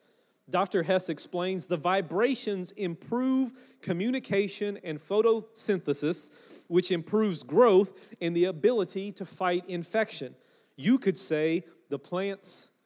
Dr. 0.48 0.84
Hes 0.84 1.08
explains 1.08 1.66
the 1.66 1.76
vibrations 1.76 2.70
improve 2.70 3.50
communication 3.80 4.78
and 4.84 5.00
photosynthesis, 5.00 6.68
which 6.68 6.92
improves 6.92 7.42
growth 7.42 8.14
and 8.20 8.36
the 8.36 8.44
ability 8.44 9.10
to 9.10 9.24
fight 9.24 9.64
infection. 9.66 10.32
You 10.76 10.98
could 10.98 11.18
say 11.18 11.64
the 11.90 11.98
plants 11.98 12.76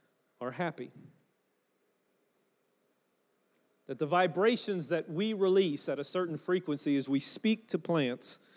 are 0.40 0.50
happy. 0.50 0.90
That 3.88 3.98
the 3.98 4.06
vibrations 4.06 4.88
that 4.88 5.10
we 5.10 5.34
release 5.34 5.90
at 5.90 5.98
a 5.98 6.04
certain 6.04 6.38
frequency 6.38 6.96
as 6.96 7.10
we 7.10 7.20
speak 7.20 7.68
to 7.68 7.78
plants 7.78 8.50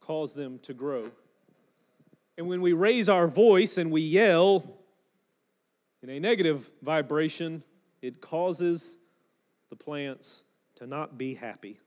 cause 0.00 0.34
them 0.34 0.58
to 0.58 0.74
grow. 0.74 1.10
And 2.38 2.46
when 2.46 2.60
we 2.60 2.72
raise 2.72 3.08
our 3.08 3.26
voice 3.26 3.78
and 3.78 3.90
we 3.90 4.02
yell 4.02 4.78
in 6.02 6.10
a 6.10 6.20
negative 6.20 6.70
vibration, 6.82 7.62
it 8.02 8.20
causes 8.20 8.98
the 9.70 9.76
plants 9.76 10.44
to 10.76 10.86
not 10.86 11.16
be 11.16 11.34
happy. 11.34 11.80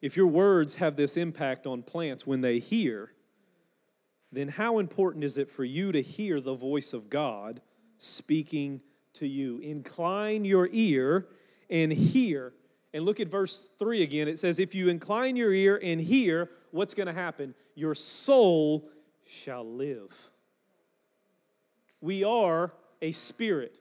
If 0.00 0.16
your 0.16 0.28
words 0.28 0.76
have 0.76 0.96
this 0.96 1.16
impact 1.16 1.66
on 1.66 1.82
plants 1.82 2.26
when 2.26 2.40
they 2.40 2.58
hear, 2.58 3.12
then 4.30 4.48
how 4.48 4.78
important 4.78 5.24
is 5.24 5.38
it 5.38 5.48
for 5.48 5.64
you 5.64 5.92
to 5.92 6.00
hear 6.00 6.40
the 6.40 6.54
voice 6.54 6.92
of 6.92 7.10
God 7.10 7.60
speaking 7.98 8.80
to 9.14 9.26
you? 9.26 9.58
Incline 9.58 10.44
your 10.44 10.68
ear 10.70 11.26
and 11.68 11.92
hear. 11.92 12.52
And 12.94 13.04
look 13.04 13.20
at 13.20 13.28
verse 13.28 13.70
3 13.78 14.02
again. 14.02 14.28
It 14.28 14.38
says, 14.38 14.58
If 14.58 14.74
you 14.74 14.88
incline 14.88 15.36
your 15.36 15.52
ear 15.52 15.80
and 15.82 16.00
hear, 16.00 16.48
what's 16.70 16.94
going 16.94 17.06
to 17.06 17.12
happen? 17.12 17.54
Your 17.74 17.94
soul 17.94 18.88
shall 19.26 19.64
live. 19.64 20.30
We 22.00 22.24
are 22.24 22.72
a 23.02 23.12
spirit, 23.12 23.78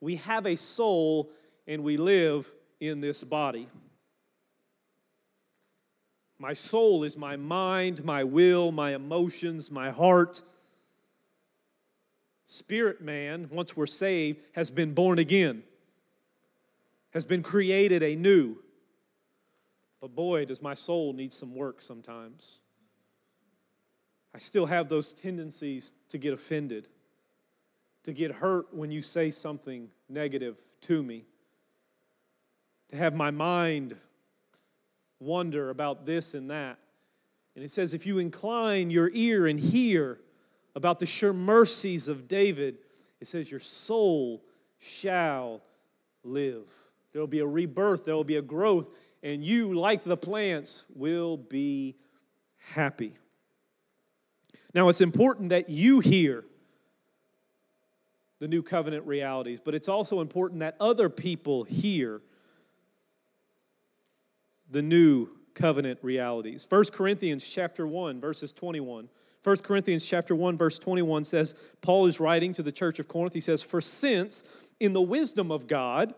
we 0.00 0.16
have 0.16 0.46
a 0.46 0.56
soul, 0.56 1.30
and 1.66 1.82
we 1.84 1.96
live 1.96 2.48
in 2.80 3.00
this 3.00 3.22
body. 3.22 3.68
My 6.38 6.52
soul 6.54 7.04
is 7.04 7.16
my 7.16 7.36
mind, 7.36 8.04
my 8.04 8.24
will, 8.24 8.72
my 8.72 8.94
emotions, 8.94 9.70
my 9.70 9.90
heart. 9.90 10.40
Spirit 12.44 13.00
man, 13.00 13.48
once 13.52 13.76
we're 13.76 13.86
saved, 13.86 14.42
has 14.54 14.70
been 14.70 14.92
born 14.92 15.20
again, 15.20 15.62
has 17.12 17.24
been 17.24 17.42
created 17.42 18.02
anew. 18.02 18.56
But 20.02 20.16
boy, 20.16 20.44
does 20.44 20.60
my 20.60 20.74
soul 20.74 21.12
need 21.12 21.32
some 21.32 21.54
work 21.54 21.80
sometimes. 21.80 22.58
I 24.34 24.38
still 24.38 24.66
have 24.66 24.88
those 24.88 25.12
tendencies 25.12 25.92
to 26.08 26.18
get 26.18 26.34
offended, 26.34 26.88
to 28.02 28.12
get 28.12 28.32
hurt 28.32 28.74
when 28.74 28.90
you 28.90 29.00
say 29.00 29.30
something 29.30 29.88
negative 30.08 30.58
to 30.82 31.04
me, 31.04 31.24
to 32.88 32.96
have 32.96 33.14
my 33.14 33.30
mind 33.30 33.94
wonder 35.20 35.70
about 35.70 36.04
this 36.04 36.34
and 36.34 36.50
that. 36.50 36.78
And 37.54 37.64
it 37.64 37.70
says, 37.70 37.94
if 37.94 38.04
you 38.04 38.18
incline 38.18 38.90
your 38.90 39.08
ear 39.14 39.46
and 39.46 39.60
hear 39.60 40.18
about 40.74 40.98
the 40.98 41.06
sure 41.06 41.32
mercies 41.32 42.08
of 42.08 42.26
David, 42.26 42.78
it 43.20 43.28
says, 43.28 43.52
your 43.52 43.60
soul 43.60 44.42
shall 44.80 45.62
live. 46.24 46.68
There 47.12 47.20
will 47.20 47.28
be 47.28 47.38
a 47.38 47.46
rebirth, 47.46 48.04
there 48.04 48.16
will 48.16 48.24
be 48.24 48.36
a 48.36 48.42
growth, 48.42 48.88
and 49.22 49.44
you, 49.44 49.74
like 49.74 50.02
the 50.02 50.16
plants, 50.16 50.84
will 50.96 51.36
be 51.36 51.96
happy. 52.58 53.12
Now, 54.74 54.88
it's 54.88 55.00
important 55.00 55.50
that 55.50 55.68
you 55.68 56.00
hear 56.00 56.44
the 58.40 58.48
new 58.48 58.62
covenant 58.62 59.06
realities, 59.06 59.60
but 59.60 59.74
it's 59.74 59.88
also 59.88 60.20
important 60.20 60.60
that 60.60 60.76
other 60.80 61.08
people 61.08 61.62
hear 61.64 62.20
the 64.70 64.82
new 64.82 65.28
covenant 65.54 66.00
realities. 66.02 66.66
1 66.68 66.84
Corinthians 66.92 67.48
chapter 67.48 67.86
1 67.86 68.20
verses 68.20 68.52
21. 68.52 69.08
1 69.44 69.56
Corinthians 69.58 70.06
chapter 70.06 70.34
1 70.34 70.56
verse 70.56 70.78
21 70.78 71.24
says 71.24 71.76
Paul 71.82 72.06
is 72.06 72.18
writing 72.18 72.52
to 72.54 72.62
the 72.62 72.72
church 72.72 72.98
of 72.98 73.06
Corinth. 73.06 73.34
He 73.34 73.40
says, 73.40 73.62
"For 73.62 73.80
since 73.80 74.74
in 74.80 74.92
the 74.92 75.02
wisdom 75.02 75.52
of 75.52 75.66
God 75.66 76.14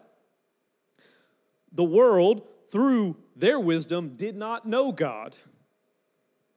the 1.72 1.84
world 1.84 2.48
through 2.74 3.16
their 3.36 3.60
wisdom 3.60 4.08
did 4.16 4.34
not 4.34 4.66
know 4.66 4.90
God. 4.90 5.36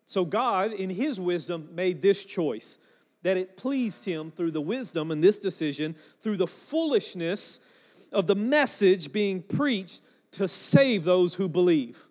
So 0.05 0.25
God 0.25 0.74
in 0.74 0.89
his 0.89 1.21
wisdom 1.21 1.69
made 1.74 2.01
this 2.01 2.25
choice 2.25 2.79
that 3.21 3.38
it 3.38 3.55
pleased 3.55 4.03
him 4.03 4.31
through 4.31 4.50
the 4.50 4.59
wisdom 4.59 5.12
and 5.12 5.24
this 5.24 5.38
decision 5.38 5.93
through 5.93 6.38
the 6.38 6.47
foolishness 6.47 7.71
of 8.13 8.25
the 8.25 8.33
message 8.33 9.13
being 9.13 9.43
preached 9.43 10.01
to 10.31 10.47
save 10.47 11.03
those 11.03 11.36
who 11.36 11.47
believe. 11.47 12.01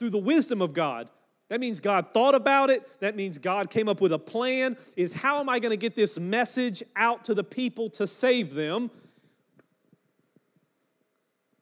Through 0.00 0.10
the 0.10 0.18
wisdom 0.18 0.60
of 0.60 0.74
God. 0.74 1.08
That 1.50 1.60
means 1.60 1.78
God 1.78 2.12
thought 2.12 2.34
about 2.34 2.68
it. 2.68 2.98
That 2.98 3.14
means 3.14 3.38
God 3.38 3.70
came 3.70 3.88
up 3.88 4.00
with 4.00 4.12
a 4.12 4.18
plan. 4.18 4.76
Is 4.96 5.12
how 5.12 5.38
am 5.38 5.48
I 5.48 5.60
going 5.60 5.70
to 5.70 5.76
get 5.76 5.94
this 5.94 6.18
message 6.18 6.82
out 6.96 7.26
to 7.26 7.34
the 7.34 7.44
people 7.44 7.90
to 7.90 8.08
save 8.08 8.54
them? 8.54 8.90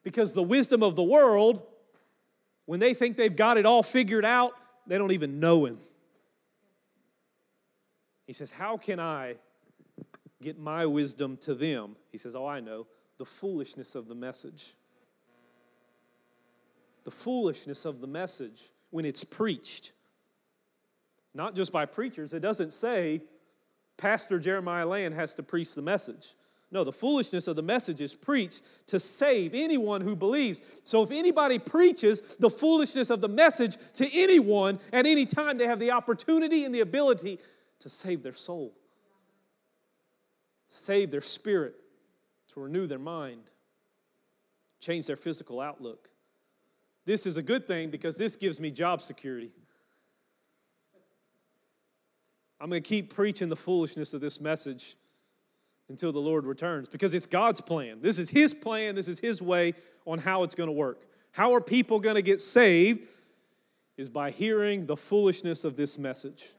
Because 0.02 0.33
the 0.33 0.42
wisdom 0.42 0.83
of 0.83 0.97
the 0.97 1.02
world, 1.02 1.62
when 2.66 2.80
they 2.80 2.95
think 2.95 3.16
they've 3.16 3.35
got 3.35 3.59
it 3.59 3.66
all 3.66 3.83
figured 3.83 4.25
out, 4.25 4.52
they 4.87 4.99
don't 4.99 5.12
even 5.12 5.40
know 5.40 5.66
Him. 5.66 5.78
He 8.26 8.33
says, 8.33 8.50
How 8.50 8.76
can 8.76 8.99
I 8.99 9.37
get 10.42 10.59
my 10.59 10.87
wisdom 10.87 11.37
to 11.38 11.54
them. 11.54 11.97
He 12.11 12.19
says, 12.19 12.35
Oh, 12.35 12.47
I 12.47 12.61
know, 12.61 12.87
the 13.19 13.25
foolishness 13.25 13.95
of 13.95 14.09
the 14.09 14.14
message. 14.14 14.73
The 17.04 17.11
foolishness 17.11 17.85
of 17.85 18.00
the 18.00 18.07
message 18.07 18.71
when 18.90 19.04
it's 19.04 19.25
preached. 19.25 19.92
Not 21.35 21.54
just 21.54 21.73
by 21.73 21.87
preachers, 21.87 22.33
it 22.33 22.40
doesn't 22.40 22.73
say 22.73 23.23
Pastor 23.97 24.38
Jeremiah 24.38 24.87
Land 24.87 25.14
has 25.14 25.35
to 25.37 25.42
preach 25.42 25.75
the 25.75 25.83
message. 25.83 26.33
No, 26.73 26.85
the 26.85 26.93
foolishness 26.93 27.49
of 27.49 27.56
the 27.56 27.63
message 27.63 28.00
is 28.00 28.15
preached 28.15 28.87
to 28.89 29.00
save 29.00 29.54
anyone 29.54 30.00
who 30.00 30.15
believes. 30.15 30.83
So 30.85 31.02
if 31.02 31.11
anybody 31.11 31.59
preaches 31.59 32.37
the 32.37 32.50
foolishness 32.50 33.11
of 33.11 33.21
the 33.21 33.28
message 33.28 33.76
to 33.95 34.09
anyone 34.13 34.78
at 34.93 35.04
any 35.04 35.26
time, 35.26 35.59
they 35.59 35.67
have 35.67 35.80
the 35.80 35.91
opportunity 35.91 36.65
and 36.65 36.73
the 36.73 36.80
ability 36.80 37.41
to 37.80 37.89
save 37.89 38.23
their 38.23 38.33
soul 38.33 38.73
save 40.73 41.11
their 41.11 41.21
spirit, 41.21 41.75
to 42.47 42.61
renew 42.61 42.87
their 42.87 43.00
mind, 43.00 43.50
change 44.78 45.04
their 45.04 45.17
physical 45.17 45.61
outlook. 45.61 46.09
This 47.04 47.26
is 47.26 47.37
a 47.37 47.43
good 47.43 47.67
thing 47.67 47.91
because 47.91 48.17
this 48.17 48.37
gives 48.37 48.61
me 48.61 48.71
job 48.71 49.00
security. 49.00 49.50
I'm 52.61 52.71
going 52.71 52.80
to 52.80 52.89
keep 52.89 53.13
preaching 53.13 53.49
the 53.49 53.56
foolishness 53.56 54.15
of 54.15 54.21
this 54.21 54.41
message 54.41 54.95
until 55.91 56.13
the 56.13 56.21
Lord 56.21 56.47
returns 56.47 56.89
because 56.89 57.15
it's 57.15 57.26
God's 57.26 57.61
plan. 57.61 58.00
This 58.00 58.19
is 58.19 58.31
His 58.31 58.55
plan, 58.55 58.95
this 58.95 59.09
is 59.09 59.19
His 59.19 59.43
way 59.43 59.75
on 60.07 60.19
how 60.19 60.45
it's 60.45 60.55
going 60.55 60.69
to 60.69 60.73
work. 60.73 61.00
How 61.33 61.53
are 61.53 61.61
people 61.61 62.00
going 62.00 62.15
to 62.15 62.23
get 62.23 62.41
saved? 62.41 63.07
Is 63.97 64.09
by 64.09 64.31
hearing 64.31 64.87
the 64.87 64.97
foolishness 64.97 65.65
of 65.65 65.76
this 65.76 65.99
message. 65.99 66.53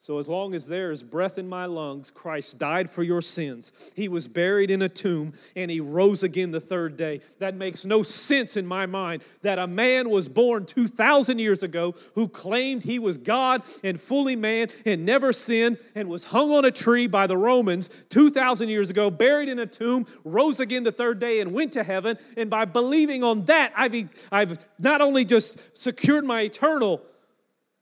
So, 0.00 0.18
as 0.18 0.28
long 0.28 0.54
as 0.54 0.68
there 0.68 0.92
is 0.92 1.02
breath 1.02 1.38
in 1.38 1.48
my 1.48 1.64
lungs, 1.64 2.08
Christ 2.08 2.60
died 2.60 2.88
for 2.88 3.02
your 3.02 3.20
sins. 3.20 3.92
He 3.96 4.06
was 4.06 4.28
buried 4.28 4.70
in 4.70 4.80
a 4.82 4.88
tomb 4.88 5.32
and 5.56 5.72
he 5.72 5.80
rose 5.80 6.22
again 6.22 6.52
the 6.52 6.60
third 6.60 6.96
day. 6.96 7.20
That 7.40 7.56
makes 7.56 7.84
no 7.84 8.04
sense 8.04 8.56
in 8.56 8.64
my 8.64 8.86
mind 8.86 9.24
that 9.42 9.58
a 9.58 9.66
man 9.66 10.08
was 10.08 10.28
born 10.28 10.66
2,000 10.66 11.40
years 11.40 11.64
ago 11.64 11.96
who 12.14 12.28
claimed 12.28 12.84
he 12.84 13.00
was 13.00 13.18
God 13.18 13.62
and 13.82 14.00
fully 14.00 14.36
man 14.36 14.68
and 14.86 15.04
never 15.04 15.32
sinned 15.32 15.78
and 15.96 16.08
was 16.08 16.22
hung 16.22 16.52
on 16.52 16.64
a 16.64 16.70
tree 16.70 17.08
by 17.08 17.26
the 17.26 17.36
Romans 17.36 17.88
2,000 18.10 18.68
years 18.68 18.90
ago, 18.90 19.10
buried 19.10 19.48
in 19.48 19.58
a 19.58 19.66
tomb, 19.66 20.06
rose 20.22 20.60
again 20.60 20.84
the 20.84 20.92
third 20.92 21.18
day 21.18 21.40
and 21.40 21.52
went 21.52 21.72
to 21.72 21.82
heaven. 21.82 22.16
And 22.36 22.48
by 22.48 22.66
believing 22.66 23.24
on 23.24 23.46
that, 23.46 23.72
I've, 23.76 24.28
I've 24.30 24.68
not 24.78 25.00
only 25.00 25.24
just 25.24 25.76
secured 25.76 26.24
my 26.24 26.42
eternal 26.42 27.02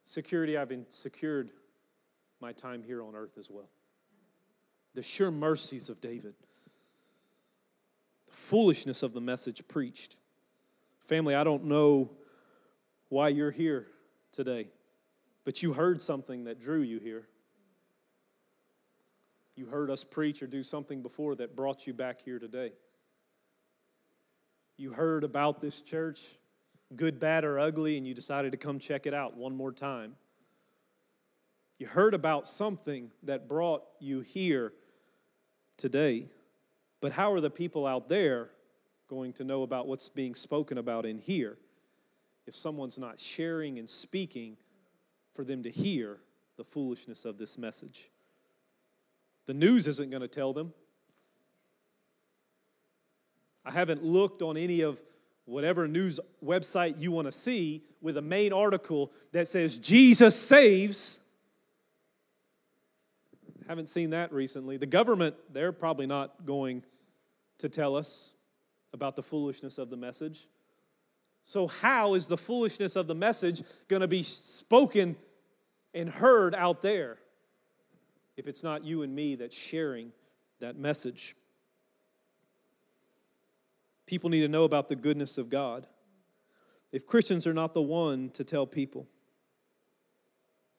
security, 0.03 0.57
I've 0.57 0.73
secured 0.89 1.51
my 2.41 2.53
time 2.53 2.83
here 2.83 3.03
on 3.03 3.15
earth 3.15 3.39
as 3.39 3.51
well. 3.51 3.69
The 4.95 5.03
sure 5.03 5.31
mercies 5.31 5.89
of 5.89 6.01
David, 6.01 6.35
the 8.27 8.33
foolishness 8.33 9.03
of 9.03 9.13
the 9.13 9.21
message 9.21 9.67
preached. 9.69 10.17
Family, 11.01 11.35
I 11.35 11.45
don't 11.45 11.65
know 11.65 12.11
why 13.09 13.29
you're 13.29 13.51
here 13.51 13.87
today, 14.33 14.69
but 15.45 15.63
you 15.63 15.73
heard 15.73 16.01
something 16.01 16.45
that 16.45 16.61
drew 16.61 16.81
you 16.81 16.99
here. 16.99 17.27
You 19.55 19.67
heard 19.67 19.91
us 19.91 20.05
preach 20.05 20.43
or 20.43 20.47
do 20.47 20.63
something 20.63 21.03
before 21.03 21.35
that 21.37 21.57
brought 21.57 21.87
you 21.87 21.95
back 21.95 22.21
here 22.21 22.39
today. 22.39 22.73
You 24.77 24.93
heard 24.93 25.25
about 25.25 25.63
this 25.63 25.81
church, 25.81 26.35
good, 26.95 27.19
bad, 27.19 27.45
or 27.45 27.59
ugly, 27.59 27.97
and 27.97 28.07
you 28.07 28.13
decided 28.13 28.53
to 28.53 28.59
come 28.59 28.79
check 28.79 29.07
it 29.07 29.15
out 29.15 29.37
one 29.37 29.57
more 29.57 29.73
time. 29.73 30.17
You 31.79 31.87
heard 31.87 32.15
about 32.15 32.47
something 32.47 33.11
that 33.25 33.49
brought 33.49 33.83
you 34.01 34.21
here 34.21 34.73
today, 35.77 36.31
but 37.01 37.13
how 37.13 37.33
are 37.33 37.41
the 37.41 37.51
people 37.51 37.87
out 37.87 38.09
there 38.09 38.51
going 39.09 39.35
to 39.35 39.45
know 39.45 39.63
about 39.63 39.87
what's 39.87 40.09
being 40.09 40.35
spoken 40.35 40.79
about 40.79 41.05
in 41.05 41.19
here 41.19 41.59
if 42.47 42.55
someone's 42.55 42.99
not 42.99 43.21
sharing 43.21 43.79
and 43.79 43.89
speaking 43.89 44.57
for 45.33 45.45
them 45.45 45.63
to 45.65 45.71
hear 45.71 46.19
the 46.57 46.65
foolishness 46.65 47.27
of 47.27 47.37
this 47.37 47.59
message? 47.59 48.09
The 49.45 49.55
news 49.55 49.87
isn't 49.87 50.11
going 50.11 50.23
to 50.23 50.29
tell 50.29 50.55
them. 50.55 50.73
I 53.67 53.71
haven't 53.71 54.03
looked 54.03 54.41
on 54.41 54.57
any 54.57 54.81
of 54.81 55.03
whatever 55.45 55.87
news 55.87 56.21
website 56.43 56.99
you 56.99 57.13
want 57.13 57.27
to 57.27 57.33
see 57.33 57.85
with 58.01 58.17
a 58.17 58.23
main 58.23 58.53
article 58.53 59.13
that 59.33 59.47
says 59.47 59.79
Jesus 59.79 60.35
saves 60.35 61.26
haven't 63.69 63.87
seen 63.87 64.11
that 64.11 64.33
recently. 64.33 64.77
The 64.77 64.87
government, 64.87 65.35
they're 65.53 65.73
probably 65.73 66.07
not 66.07 66.47
going 66.47 66.85
to 67.59 67.69
tell 67.69 67.97
us 67.97 68.37
about 68.93 69.17
the 69.17 69.23
foolishness 69.23 69.79
of 69.79 69.91
the 69.91 69.97
message. 69.97 70.47
So, 71.43 71.67
how 71.67 72.15
is 72.15 72.27
the 72.27 72.37
foolishness 72.37 72.97
of 72.97 73.07
the 73.07 73.15
message 73.15 73.63
going 73.89 74.01
to 74.01 74.09
be 74.09 74.23
spoken 74.23 75.17
and 75.95 76.09
heard 76.11 76.55
out 76.55 76.83
there 76.83 77.19
if 78.37 78.49
it's 78.49 78.65
not 78.65 78.85
you 78.85 79.03
and 79.03 79.15
me 79.15 79.37
that's 79.37 79.57
sharing 79.57 80.13
that 80.61 80.77
message? 80.77 81.37
People 84.07 84.31
need 84.31 84.41
to 84.41 84.49
know 84.49 84.65
about 84.65 84.89
the 84.89 84.97
goodness 84.97 85.39
of 85.39 85.51
God. 85.51 85.87
If 86.93 87.07
Christians 87.07 87.47
are 87.47 87.55
not 87.55 87.75
the 87.75 87.83
one 87.83 88.31
to 88.31 88.45
tell 88.45 88.67
people, 88.67 89.07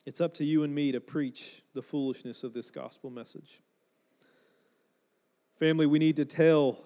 it's 0.07 0.21
up 0.21 0.33
to 0.35 0.45
you 0.45 0.63
and 0.63 0.73
me 0.73 0.93
to 0.93 1.01
preach 1.01 1.61
the 1.73 1.81
foolishness 1.81 2.45
of 2.45 2.53
this 2.53 2.71
gospel 2.71 3.09
message. 3.09 3.59
Family, 5.59 5.85
we 5.85 5.99
need 5.99 6.15
to 6.15 6.23
tell 6.23 6.79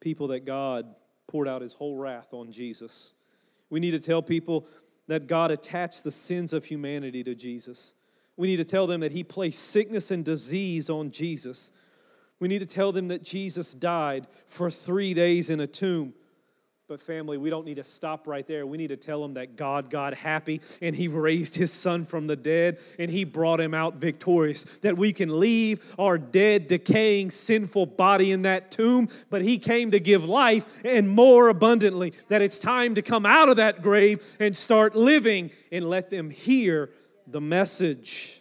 people 0.00 0.28
that 0.28 0.44
God 0.44 0.86
poured 1.26 1.48
out 1.48 1.62
his 1.62 1.74
whole 1.74 1.96
wrath 1.96 2.32
on 2.32 2.52
Jesus. 2.52 3.14
We 3.70 3.80
need 3.80 3.90
to 3.90 3.98
tell 3.98 4.22
people 4.22 4.68
that 5.08 5.26
God 5.26 5.50
attached 5.50 6.04
the 6.04 6.12
sins 6.12 6.52
of 6.52 6.64
humanity 6.64 7.24
to 7.24 7.34
Jesus. 7.34 7.94
We 8.36 8.46
need 8.46 8.58
to 8.58 8.64
tell 8.64 8.86
them 8.86 9.00
that 9.00 9.10
He 9.10 9.24
placed 9.24 9.70
sickness 9.70 10.12
and 10.12 10.24
disease 10.24 10.88
on 10.88 11.10
Jesus. 11.10 11.76
We 12.38 12.46
need 12.46 12.60
to 12.60 12.66
tell 12.66 12.92
them 12.92 13.08
that 13.08 13.24
Jesus 13.24 13.74
died 13.74 14.28
for 14.46 14.70
three 14.70 15.12
days 15.12 15.50
in 15.50 15.58
a 15.58 15.66
tomb. 15.66 16.14
But, 16.88 17.02
family, 17.02 17.36
we 17.36 17.50
don't 17.50 17.66
need 17.66 17.76
to 17.76 17.84
stop 17.84 18.26
right 18.26 18.46
there. 18.46 18.66
We 18.66 18.78
need 18.78 18.88
to 18.88 18.96
tell 18.96 19.20
them 19.20 19.34
that 19.34 19.56
God 19.56 19.90
got 19.90 20.14
happy 20.14 20.62
and 20.80 20.96
He 20.96 21.06
raised 21.06 21.54
His 21.54 21.70
Son 21.70 22.06
from 22.06 22.26
the 22.26 22.34
dead 22.34 22.78
and 22.98 23.10
He 23.10 23.24
brought 23.24 23.60
Him 23.60 23.74
out 23.74 23.96
victorious. 23.96 24.78
That 24.78 24.96
we 24.96 25.12
can 25.12 25.38
leave 25.38 25.94
our 25.98 26.16
dead, 26.16 26.66
decaying, 26.66 27.30
sinful 27.30 27.84
body 27.86 28.32
in 28.32 28.40
that 28.42 28.70
tomb, 28.70 29.08
but 29.28 29.42
He 29.42 29.58
came 29.58 29.90
to 29.90 30.00
give 30.00 30.24
life 30.24 30.80
and 30.82 31.10
more 31.10 31.50
abundantly. 31.50 32.14
That 32.28 32.40
it's 32.40 32.58
time 32.58 32.94
to 32.94 33.02
come 33.02 33.26
out 33.26 33.50
of 33.50 33.56
that 33.56 33.82
grave 33.82 34.24
and 34.40 34.56
start 34.56 34.96
living 34.96 35.50
and 35.70 35.90
let 35.90 36.08
them 36.08 36.30
hear 36.30 36.88
the 37.26 37.42
message. 37.42 38.40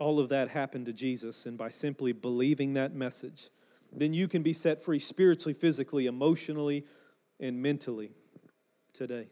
All 0.00 0.18
of 0.18 0.30
that 0.30 0.48
happened 0.48 0.86
to 0.86 0.92
Jesus, 0.92 1.46
and 1.46 1.56
by 1.56 1.68
simply 1.68 2.10
believing 2.10 2.74
that 2.74 2.92
message, 2.92 3.50
then 3.92 4.12
you 4.12 4.28
can 4.28 4.42
be 4.42 4.52
set 4.52 4.82
free 4.82 4.98
spiritually, 4.98 5.54
physically, 5.54 6.06
emotionally, 6.06 6.84
and 7.40 7.62
mentally 7.62 8.10
today. 8.92 9.26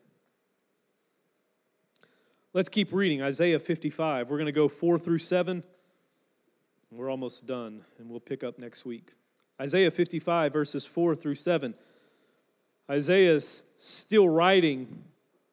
Let's 2.52 2.68
keep 2.68 2.92
reading 2.92 3.20
Isaiah 3.20 3.58
55. 3.58 4.30
We're 4.30 4.38
going 4.38 4.46
to 4.46 4.52
go 4.52 4.68
4 4.68 4.98
through 4.98 5.18
7. 5.18 5.62
We're 6.90 7.10
almost 7.10 7.46
done, 7.46 7.84
and 7.98 8.08
we'll 8.08 8.20
pick 8.20 8.42
up 8.42 8.58
next 8.58 8.86
week. 8.86 9.12
Isaiah 9.60 9.90
55, 9.90 10.52
verses 10.52 10.86
4 10.86 11.14
through 11.14 11.34
7. 11.34 11.74
Isaiah's 12.88 13.74
still 13.78 14.28
writing, 14.28 15.02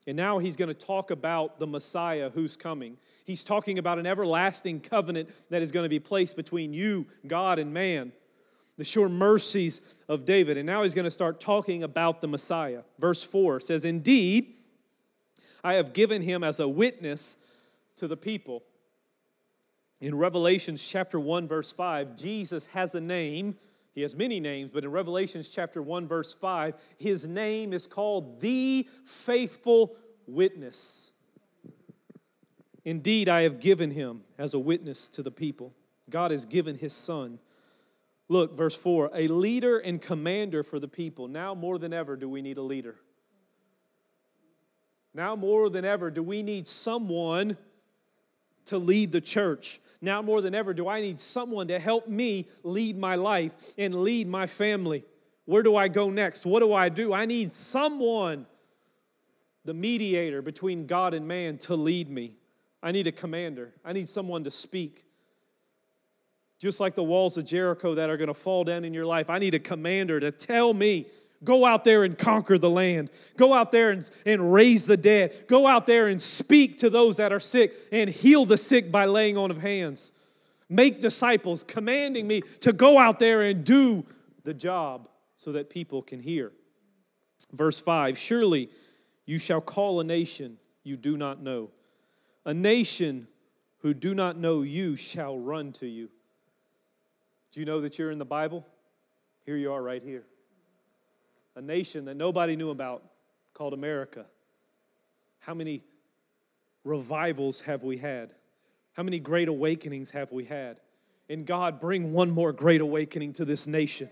and 0.08 0.16
now 0.16 0.38
he's 0.38 0.56
going 0.56 0.70
to 0.70 0.74
talk 0.74 1.12
about 1.12 1.60
the 1.60 1.68
Messiah 1.68 2.30
who's 2.30 2.56
coming. 2.56 2.98
He's 3.26 3.44
talking 3.44 3.80
about 3.80 4.00
an 4.00 4.06
everlasting 4.06 4.80
covenant 4.80 5.30
that 5.50 5.62
is 5.62 5.72
going 5.72 5.84
to 5.84 5.90
be 5.90 6.00
placed 6.00 6.38
between 6.38 6.74
you, 6.74 7.08
God, 7.28 7.60
and 7.60 7.74
man 7.74 8.14
the 8.78 8.84
sure 8.84 9.10
mercies 9.10 10.04
of 10.10 10.26
David. 10.26 10.58
And 10.58 10.66
now 10.66 10.84
he's 10.84 10.96
going 10.96 11.06
to 11.06 11.12
start 11.12 11.40
talking 11.40 11.84
about 11.84 12.22
the 12.22 12.28
Messiah. 12.28 12.82
Verse 13.00 13.24
4 13.24 13.60
says, 13.60 13.86
Indeed, 13.86 14.48
I 15.64 15.74
have 15.74 15.94
given 15.94 16.22
him 16.22 16.44
as 16.44 16.60
a 16.60 16.68
witness 16.68 17.46
to 17.98 18.08
the 18.08 18.18
people. 18.18 18.64
In 20.02 20.16
Revelations 20.16 20.86
chapter 20.86 21.20
1, 21.20 21.48
verse 21.48 21.72
5, 21.72 22.18
Jesus 22.18 22.68
has 22.68 22.96
a 22.96 23.02
name. 23.02 23.56
He 23.94 24.02
has 24.02 24.16
many 24.16 24.40
names, 24.40 24.72
but 24.72 24.84
in 24.84 24.92
Revelations 24.92 25.50
chapter 25.50 25.82
1, 25.82 26.08
verse 26.08 26.34
5, 26.34 26.82
his 26.98 27.28
name 27.28 27.74
is 27.74 27.88
called 27.88 28.42
the 28.42 28.88
faithful 29.06 29.96
witness. 30.26 31.12
Indeed, 32.84 33.30
I 33.30 33.44
have 33.44 33.62
given 33.62 33.92
him 33.92 34.24
as 34.38 34.56
a 34.56 34.60
witness 34.60 35.08
to 35.10 35.24
the 35.24 35.32
people. 35.32 35.74
God 36.10 36.32
has 36.32 36.44
given 36.44 36.76
his 36.76 36.92
son 36.92 37.40
Look, 38.30 38.56
verse 38.56 38.76
4 38.76 39.12
a 39.14 39.28
leader 39.28 39.80
and 39.80 40.02
commander 40.02 40.64
for 40.64 40.80
the 40.80 40.88
people. 40.88 41.28
Now 41.28 41.54
more 41.54 41.78
than 41.78 41.94
ever 41.94 42.16
do 42.16 42.30
we 42.30 42.42
need 42.42 42.58
a 42.58 42.62
leader. 42.62 42.96
Now 45.14 45.36
more 45.36 45.70
than 45.70 45.86
ever 45.86 46.10
do 46.10 46.24
we 46.24 46.42
need 46.42 46.68
someone 46.68 47.58
to 48.66 48.78
lead 48.78 49.12
the 49.12 49.22
church. 49.22 49.80
Now 50.02 50.22
more 50.22 50.42
than 50.42 50.56
ever 50.56 50.74
do 50.74 50.88
I 50.88 51.02
need 51.02 51.20
someone 51.20 51.68
to 51.68 51.80
help 51.80 52.08
me 52.08 52.48
lead 52.64 52.98
my 52.98 53.16
life 53.16 53.54
and 53.78 54.04
lead 54.04 54.28
my 54.28 54.48
family. 54.48 55.04
Where 55.46 55.64
do 55.64 55.76
I 55.76 55.88
go 55.88 56.10
next? 56.10 56.46
What 56.46 56.62
do 56.62 56.74
I 56.74 56.90
do? 56.90 57.14
I 57.14 57.26
need 57.26 57.54
someone, 57.54 58.46
the 59.66 59.74
mediator 59.74 60.42
between 60.42 60.88
God 60.88 61.14
and 61.14 61.28
man, 61.28 61.58
to 61.60 61.76
lead 61.76 62.10
me. 62.10 62.34
I 62.82 62.92
need 62.92 63.08
a 63.08 63.12
commander. 63.12 63.74
I 63.84 63.94
need 63.94 64.10
someone 64.10 64.44
to 64.46 64.52
speak 64.52 65.04
just 66.64 66.80
like 66.80 66.96
the 66.96 67.04
walls 67.04 67.36
of 67.36 67.46
Jericho 67.46 67.94
that 67.94 68.10
are 68.10 68.16
going 68.16 68.30
to 68.30 68.34
fall 68.34 68.64
down 68.64 68.86
in 68.86 68.94
your 68.94 69.06
life. 69.06 69.30
I 69.30 69.38
need 69.38 69.54
a 69.54 69.60
commander 69.60 70.22
to 70.22 70.32
tell 70.32 70.74
me 70.74 71.06
go 71.44 71.66
out 71.66 71.84
there 71.84 72.06
and 72.06 72.18
conquer 72.18 72.58
the 72.58 72.70
land. 72.70 73.12
Go 73.36 73.54
out 73.54 73.74
there 73.74 73.90
and, 73.92 74.10
and 74.26 74.54
raise 74.54 74.86
the 74.86 74.96
dead. 74.96 75.36
Go 75.50 75.68
out 75.68 75.86
there 75.86 76.08
and 76.08 76.22
speak 76.22 76.78
to 76.78 76.90
those 76.90 77.18
that 77.18 77.34
are 77.34 77.40
sick 77.42 77.74
and 77.92 78.10
heal 78.10 78.46
the 78.46 78.56
sick 78.56 78.94
by 78.94 79.04
laying 79.04 79.38
on 79.38 79.52
of 79.52 79.58
hands. 79.58 80.14
Make 80.70 81.02
disciples, 81.02 81.64
commanding 81.64 82.26
me 82.26 82.40
to 82.62 82.72
go 82.72 82.98
out 82.98 83.20
there 83.20 83.42
and 83.42 83.66
do 83.66 84.06
the 84.46 84.54
job 84.54 85.10
so 85.36 85.52
that 85.52 85.70
people 85.70 86.02
can 86.02 86.22
hear. 86.22 86.54
Verse 87.52 87.82
5 87.82 88.18
Surely 88.18 88.70
you 89.26 89.38
shall 89.38 89.60
call 89.60 90.00
a 90.00 90.04
nation 90.06 90.58
you 90.86 90.96
do 90.96 91.18
not 91.18 91.42
know. 91.42 91.72
A 92.46 92.54
nation 92.54 93.28
who 93.80 93.94
do 93.94 94.14
not 94.16 94.38
know 94.38 94.62
you 94.62 94.96
shall 94.96 95.38
run 95.38 95.74
to 95.74 95.88
you. 95.88 96.08
Do 97.54 97.60
you 97.60 97.68
know 97.68 97.82
that 97.82 98.00
you're 98.00 98.10
in 98.10 98.18
the 98.18 98.26
Bible? 98.26 98.66
Here 99.46 99.56
you 99.56 99.72
are 99.74 99.82
right 99.82 100.02
here. 100.02 100.26
A 101.56 101.62
nation 101.62 102.06
that 102.06 102.18
nobody 102.18 102.56
knew 102.56 102.72
about 102.72 103.04
called 103.54 103.74
America. 103.74 104.26
How 105.40 105.54
many 105.54 105.84
revivals 106.84 107.62
have 107.62 107.84
we 107.84 107.98
had? 107.98 108.34
How 108.94 109.04
many 109.04 109.20
great 109.20 109.50
awakenings 109.50 110.10
have 110.12 110.32
we 110.32 110.46
had? 110.46 110.80
And 111.30 111.46
God, 111.46 111.80
bring 111.80 112.12
one 112.12 112.32
more 112.32 112.52
great 112.52 112.82
awakening 112.82 113.34
to 113.34 113.46
this 113.46 113.68
nation. 113.68 114.10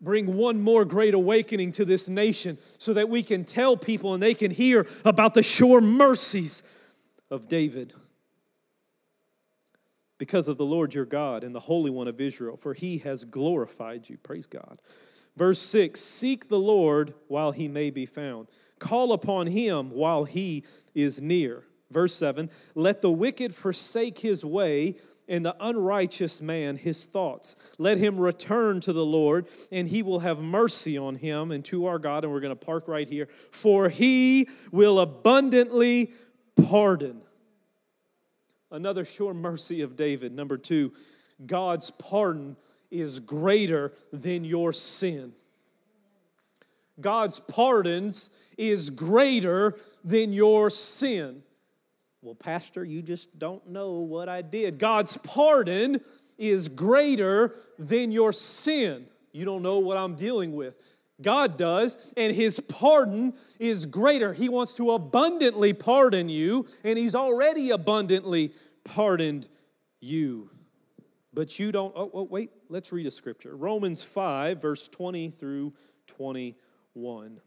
Bring 0.00 0.36
one 0.36 0.62
more 0.62 0.84
great 0.84 1.14
awakening 1.14 1.72
to 1.72 1.84
this 1.84 2.08
nation 2.08 2.56
so 2.56 2.94
that 2.94 3.08
we 3.08 3.24
can 3.24 3.44
tell 3.44 3.76
people 3.76 4.14
and 4.14 4.22
they 4.22 4.34
can 4.34 4.52
hear 4.52 4.86
about 5.04 5.34
the 5.34 5.42
sure 5.42 5.80
mercies 5.80 6.80
of 7.28 7.48
David 7.48 7.92
because 10.20 10.48
of 10.48 10.58
the 10.58 10.66
Lord 10.66 10.94
your 10.94 11.06
God 11.06 11.42
and 11.44 11.54
the 11.54 11.60
Holy 11.60 11.90
One 11.90 12.06
of 12.06 12.20
Israel, 12.20 12.58
for 12.58 12.74
he 12.74 12.98
has 12.98 13.24
glorified 13.24 14.08
you. 14.10 14.18
Praise 14.18 14.46
God. 14.46 14.82
Verse 15.34 15.58
6 15.58 15.98
Seek 15.98 16.48
the 16.48 16.60
Lord 16.60 17.14
while 17.26 17.52
he 17.52 17.66
may 17.66 17.90
be 17.90 18.04
found, 18.04 18.46
call 18.78 19.14
upon 19.14 19.46
him 19.46 19.90
while 19.90 20.24
he 20.24 20.64
is 20.94 21.22
near. 21.22 21.64
Verse 21.90 22.14
7 22.14 22.50
Let 22.74 23.00
the 23.00 23.10
wicked 23.10 23.54
forsake 23.54 24.18
his 24.18 24.44
way 24.44 24.96
and 25.26 25.42
the 25.42 25.56
unrighteous 25.58 26.42
man 26.42 26.76
his 26.76 27.06
thoughts. 27.06 27.74
Let 27.78 27.96
him 27.96 28.20
return 28.20 28.80
to 28.80 28.92
the 28.92 29.06
Lord, 29.06 29.46
and 29.72 29.88
he 29.88 30.02
will 30.02 30.18
have 30.18 30.38
mercy 30.38 30.98
on 30.98 31.14
him 31.14 31.50
and 31.50 31.64
to 31.66 31.86
our 31.86 31.98
God. 31.98 32.24
And 32.24 32.32
we're 32.32 32.40
going 32.40 32.56
to 32.56 32.66
park 32.66 32.88
right 32.88 33.08
here. 33.08 33.26
For 33.52 33.88
he 33.88 34.48
will 34.70 35.00
abundantly 35.00 36.10
pardon. 36.68 37.22
Another 38.70 39.04
sure 39.04 39.34
mercy 39.34 39.82
of 39.82 39.96
David. 39.96 40.32
Number 40.32 40.56
two, 40.56 40.92
God's 41.44 41.90
pardon 41.90 42.56
is 42.90 43.18
greater 43.18 43.92
than 44.12 44.44
your 44.44 44.72
sin. 44.72 45.32
God's 47.00 47.40
pardons 47.40 48.36
is 48.58 48.90
greater 48.90 49.74
than 50.04 50.32
your 50.32 50.70
sin. 50.70 51.42
Well, 52.22 52.34
Pastor, 52.34 52.84
you 52.84 53.00
just 53.00 53.38
don't 53.38 53.66
know 53.68 54.00
what 54.00 54.28
I 54.28 54.42
did. 54.42 54.78
God's 54.78 55.16
pardon 55.16 56.00
is 56.36 56.68
greater 56.68 57.54
than 57.78 58.12
your 58.12 58.32
sin. 58.32 59.06
You 59.32 59.44
don't 59.44 59.62
know 59.62 59.78
what 59.78 59.96
I'm 59.96 60.14
dealing 60.16 60.52
with. 60.52 60.76
God 61.22 61.56
does, 61.56 62.12
and 62.16 62.34
His 62.34 62.60
pardon 62.60 63.34
is 63.58 63.86
greater. 63.86 64.32
He 64.32 64.48
wants 64.48 64.74
to 64.74 64.92
abundantly 64.92 65.72
pardon 65.72 66.28
you, 66.28 66.66
and 66.84 66.98
He's 66.98 67.14
already 67.14 67.70
abundantly 67.70 68.52
pardoned 68.84 69.48
you. 70.00 70.50
But 71.32 71.58
you 71.58 71.70
don't, 71.72 71.92
oh, 71.96 72.10
oh, 72.12 72.22
wait, 72.24 72.50
let's 72.68 72.92
read 72.92 73.06
a 73.06 73.10
scripture. 73.10 73.56
Romans 73.56 74.02
5, 74.02 74.60
verse 74.60 74.88
20 74.88 75.30
through 75.30 75.72
21. 76.08 77.40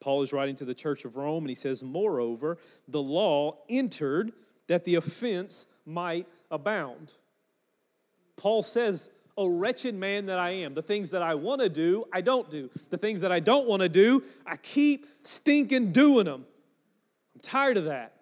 Paul 0.00 0.22
is 0.22 0.32
writing 0.32 0.54
to 0.56 0.64
the 0.64 0.74
church 0.74 1.04
of 1.04 1.16
Rome, 1.16 1.44
and 1.44 1.50
he 1.50 1.54
says, 1.54 1.82
Moreover, 1.82 2.58
the 2.88 3.02
law 3.02 3.58
entered 3.68 4.32
that 4.66 4.84
the 4.84 4.94
offense 4.96 5.68
might 5.86 6.26
abound. 6.50 7.14
Paul 8.36 8.62
says, 8.62 9.10
O 9.40 9.46
wretched 9.46 9.94
man 9.94 10.26
that 10.26 10.38
I 10.38 10.50
am, 10.50 10.74
the 10.74 10.82
things 10.82 11.12
that 11.12 11.22
I 11.22 11.34
want 11.34 11.62
to 11.62 11.70
do, 11.70 12.04
I 12.12 12.20
don't 12.20 12.50
do. 12.50 12.68
The 12.90 12.98
things 12.98 13.22
that 13.22 13.32
I 13.32 13.40
don't 13.40 13.66
want 13.66 13.80
to 13.80 13.88
do, 13.88 14.22
I 14.44 14.56
keep 14.56 15.06
stinking 15.22 15.92
doing 15.92 16.26
them. 16.26 16.44
I'm 17.34 17.40
tired 17.40 17.78
of 17.78 17.86
that. 17.86 18.12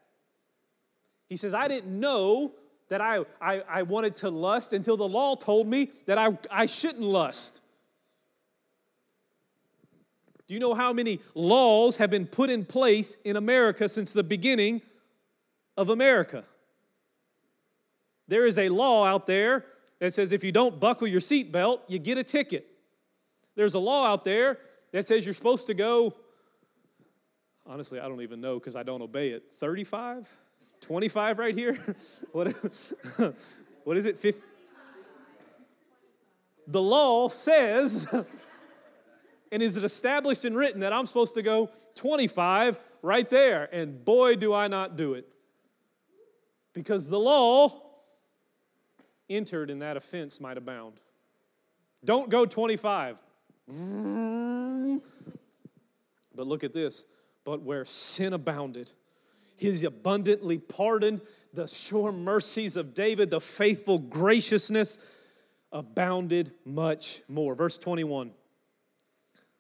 He 1.29 1.35
says, 1.35 1.55
I 1.55 1.67
didn't 1.67 1.99
know 1.99 2.53
that 2.89 3.01
I, 3.01 3.25
I, 3.43 3.63
I 3.69 3.83
wanted 3.83 4.15
to 4.17 4.31
lust 4.31 4.73
until 4.73 4.97
the 4.97 5.09
law 5.09 5.35
told 5.35 5.67
me 5.67 5.91
that 6.07 6.19
I, 6.19 6.39
I 6.53 6.67
shouldn't 6.67 7.03
lust. 7.03 7.63
Do 10.47 10.55
you 10.55 10.61
know 10.61 10.73
how 10.73 10.93
many 10.93 11.19
laws 11.35 11.97
have 11.97 12.11
been 12.11 12.27
put 12.27 12.49
in 12.49 12.65
place 12.65 13.17
in 13.25 13.35
America 13.35 13.89
since 13.89 14.13
the 14.13 14.23
beginning 14.23 14.83
of 15.77 15.91
America? 15.91 16.45
There 18.29 18.47
is 18.47 18.57
a 18.57 18.69
law 18.69 19.05
out 19.05 19.27
there 19.27 19.65
that 19.99 20.13
says 20.13 20.33
if 20.33 20.45
you 20.45 20.53
don't 20.53 20.79
buckle 20.79 21.07
your 21.07 21.21
seatbelt, 21.21 21.81
you 21.89 21.99
get 21.99 22.19
a 22.19 22.25
ticket. 22.25 22.67
There's 23.57 23.75
a 23.75 23.79
law 23.79 24.07
out 24.07 24.25
there 24.25 24.59
that 24.93 25.07
says 25.07 25.25
you're 25.25 25.35
supposed 25.35 25.67
to 25.67 25.75
go 25.75 26.15
honestly, 27.69 28.01
I 28.01 28.09
don't 28.09 28.23
even 28.23 28.41
know 28.41 28.59
because 28.59 28.75
I 28.75 28.83
don't 28.83 29.03
obey 29.03 29.31
it. 29.31 29.51
35? 29.53 30.29
25 30.81 31.39
right 31.39 31.55
here? 31.55 31.79
what, 32.33 32.49
what 33.85 33.97
is 33.97 34.07
it? 34.07 34.19
50? 34.19 34.43
The 36.67 36.83
law 36.83 37.29
says, 37.29 38.13
and 39.53 39.63
is 39.63 39.77
it 39.77 39.85
established 39.85 40.45
and 40.45 40.57
written 40.57 40.81
that 40.81 40.93
I'm 40.93 41.07
supposed 41.07 41.35
to 41.35 41.43
go 41.43 41.71
25 41.95 42.79
right 43.03 43.29
there? 43.29 43.69
And 43.73 44.05
boy, 44.05 44.37
do 44.37 44.53
I 44.53 44.69
not 44.69 44.97
do 44.97 45.15
it. 45.15 45.27
Because 46.73 47.09
the 47.09 47.19
law 47.19 47.88
entered 49.29 49.71
and 49.71 49.83
that 49.83 49.97
offense 49.97 50.41
might 50.41 50.57
abound. 50.57 51.01
Don't 52.05 52.31
go 52.31 52.47
25. 52.47 53.23
But 56.35 56.47
look 56.47 56.65
at 56.65 56.73
this. 56.73 57.07
But 57.45 57.63
where 57.63 57.85
sin 57.85 58.33
abounded, 58.33 58.93
his 59.57 59.85
abundantly 59.85 60.59
pardoned, 60.59 61.23
the 61.53 61.67
sure 61.67 62.13
mercies 62.13 62.77
of 62.77 62.95
David, 62.95 63.31
the 63.31 63.41
faithful 63.41 63.99
graciousness 63.99 65.05
abounded 65.73 66.53
much 66.65 67.23
more. 67.29 67.55
Verse 67.55 67.79
21 67.79 68.33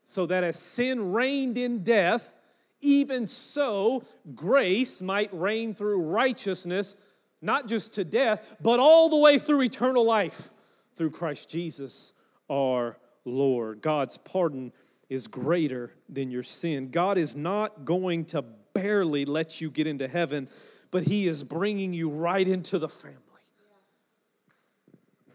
So 0.05 0.27
that 0.27 0.45
as 0.45 0.59
sin 0.59 1.13
reigned 1.13 1.59
in 1.59 1.83
death, 1.83 2.35
even 2.81 3.27
so 3.27 4.05
grace 4.35 5.03
might 5.03 5.31
reign 5.33 5.75
through 5.75 6.03
righteousness, 6.03 7.03
not 7.41 7.69
just 7.69 7.95
to 7.95 8.05
death, 8.05 8.57
but 8.61 8.81
all 8.81 9.09
the 9.09 9.17
way 9.17 9.39
through 9.39 9.63
eternal 9.63 10.05
life 10.05 10.49
through 10.95 11.11
Christ 11.11 11.51
Jesus 11.51 12.15
our 12.51 12.97
Lord. 13.25 13.81
God's 13.81 14.19
pardon 14.19 14.73
is 15.09 15.27
greater 15.27 15.93
than 16.09 16.31
your 16.31 16.43
sin. 16.43 16.91
God 16.91 17.19
is 17.19 17.37
not 17.37 17.85
going 17.85 18.25
to 18.27 18.43
barely 18.75 19.25
let 19.25 19.61
you 19.61 19.71
get 19.71 19.87
into 19.87 20.09
heaven, 20.09 20.49
but 20.91 21.03
He 21.03 21.27
is 21.27 21.43
bringing 21.43 21.93
you 21.93 22.09
right 22.09 22.47
into 22.47 22.79
the 22.79 22.89
family. 22.89 23.17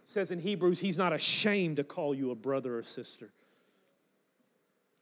Says 0.03 0.31
in 0.31 0.39
Hebrews, 0.39 0.79
He's 0.79 0.97
not 0.97 1.13
ashamed 1.13 1.77
to 1.77 1.83
call 1.83 2.13
you 2.13 2.31
a 2.31 2.35
brother 2.35 2.77
or 2.77 2.83
sister. 2.83 3.29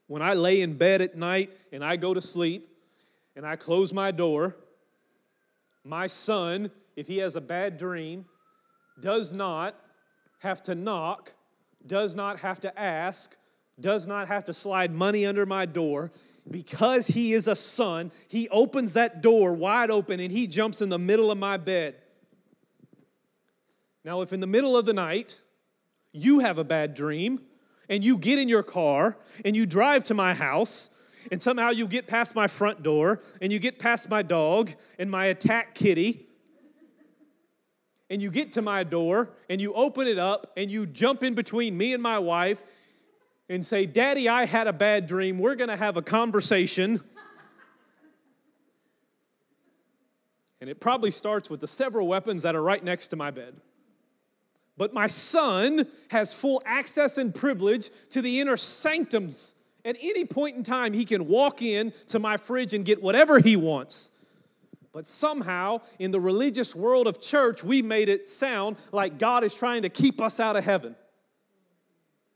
When 0.06 0.22
I 0.22 0.34
lay 0.34 0.60
in 0.60 0.76
bed 0.76 1.00
at 1.00 1.16
night 1.16 1.50
and 1.72 1.84
I 1.84 1.96
go 1.96 2.14
to 2.14 2.20
sleep 2.20 2.68
and 3.34 3.46
I 3.46 3.56
close 3.56 3.92
my 3.92 4.10
door, 4.10 4.56
my 5.84 6.06
son, 6.06 6.70
if 6.96 7.06
he 7.06 7.18
has 7.18 7.36
a 7.36 7.40
bad 7.40 7.78
dream, 7.78 8.24
does 9.00 9.32
not 9.32 9.74
have 10.40 10.62
to 10.64 10.74
knock, 10.74 11.32
does 11.86 12.14
not 12.14 12.40
have 12.40 12.60
to 12.60 12.78
ask, 12.78 13.36
does 13.80 14.06
not 14.06 14.28
have 14.28 14.44
to 14.44 14.52
slide 14.52 14.92
money 14.92 15.24
under 15.24 15.46
my 15.46 15.66
door. 15.66 16.10
Because 16.50 17.06
he 17.06 17.32
is 17.32 17.46
a 17.46 17.54
son, 17.54 18.10
he 18.28 18.48
opens 18.48 18.94
that 18.94 19.22
door 19.22 19.54
wide 19.54 19.90
open 19.90 20.18
and 20.18 20.32
he 20.32 20.46
jumps 20.46 20.80
in 20.80 20.88
the 20.88 20.98
middle 20.98 21.30
of 21.30 21.38
my 21.38 21.56
bed. 21.56 21.94
Now, 24.04 24.20
if 24.22 24.32
in 24.32 24.40
the 24.40 24.48
middle 24.48 24.76
of 24.76 24.84
the 24.84 24.92
night 24.92 25.40
you 26.12 26.40
have 26.40 26.58
a 26.58 26.64
bad 26.64 26.94
dream 26.94 27.40
and 27.88 28.04
you 28.04 28.18
get 28.18 28.38
in 28.38 28.48
your 28.48 28.64
car 28.64 29.16
and 29.44 29.54
you 29.54 29.66
drive 29.66 30.02
to 30.04 30.14
my 30.14 30.34
house 30.34 30.98
and 31.30 31.40
somehow 31.40 31.70
you 31.70 31.86
get 31.86 32.08
past 32.08 32.34
my 32.34 32.48
front 32.48 32.82
door 32.82 33.20
and 33.40 33.52
you 33.52 33.60
get 33.60 33.78
past 33.78 34.10
my 34.10 34.22
dog 34.22 34.70
and 34.98 35.08
my 35.08 35.26
attack 35.26 35.76
kitty 35.76 36.26
and 38.12 38.20
you 38.20 38.30
get 38.30 38.52
to 38.52 38.60
my 38.60 38.84
door 38.84 39.30
and 39.48 39.58
you 39.58 39.72
open 39.72 40.06
it 40.06 40.18
up 40.18 40.52
and 40.58 40.70
you 40.70 40.84
jump 40.84 41.22
in 41.22 41.32
between 41.32 41.74
me 41.78 41.94
and 41.94 42.02
my 42.02 42.18
wife 42.18 42.60
and 43.48 43.64
say, 43.64 43.86
Daddy, 43.86 44.28
I 44.28 44.44
had 44.44 44.66
a 44.66 44.72
bad 44.72 45.06
dream. 45.06 45.38
We're 45.38 45.54
going 45.54 45.70
to 45.70 45.78
have 45.78 45.96
a 45.96 46.02
conversation. 46.02 47.00
and 50.60 50.68
it 50.68 50.78
probably 50.78 51.10
starts 51.10 51.48
with 51.48 51.60
the 51.60 51.66
several 51.66 52.06
weapons 52.06 52.42
that 52.42 52.54
are 52.54 52.62
right 52.62 52.84
next 52.84 53.08
to 53.08 53.16
my 53.16 53.30
bed. 53.30 53.54
But 54.76 54.92
my 54.92 55.06
son 55.06 55.86
has 56.10 56.34
full 56.34 56.62
access 56.66 57.16
and 57.16 57.34
privilege 57.34 57.88
to 58.10 58.20
the 58.20 58.40
inner 58.40 58.58
sanctums. 58.58 59.54
At 59.86 59.96
any 60.02 60.26
point 60.26 60.56
in 60.56 60.64
time, 60.64 60.92
he 60.92 61.06
can 61.06 61.28
walk 61.28 61.62
in 61.62 61.94
to 62.08 62.18
my 62.18 62.36
fridge 62.36 62.74
and 62.74 62.84
get 62.84 63.02
whatever 63.02 63.38
he 63.38 63.56
wants. 63.56 64.21
But 64.92 65.06
somehow, 65.06 65.80
in 65.98 66.10
the 66.10 66.20
religious 66.20 66.76
world 66.76 67.06
of 67.06 67.20
church, 67.20 67.64
we 67.64 67.80
made 67.80 68.10
it 68.10 68.28
sound 68.28 68.76
like 68.92 69.18
God 69.18 69.42
is 69.42 69.54
trying 69.54 69.82
to 69.82 69.88
keep 69.88 70.20
us 70.20 70.38
out 70.38 70.54
of 70.54 70.64
heaven 70.64 70.94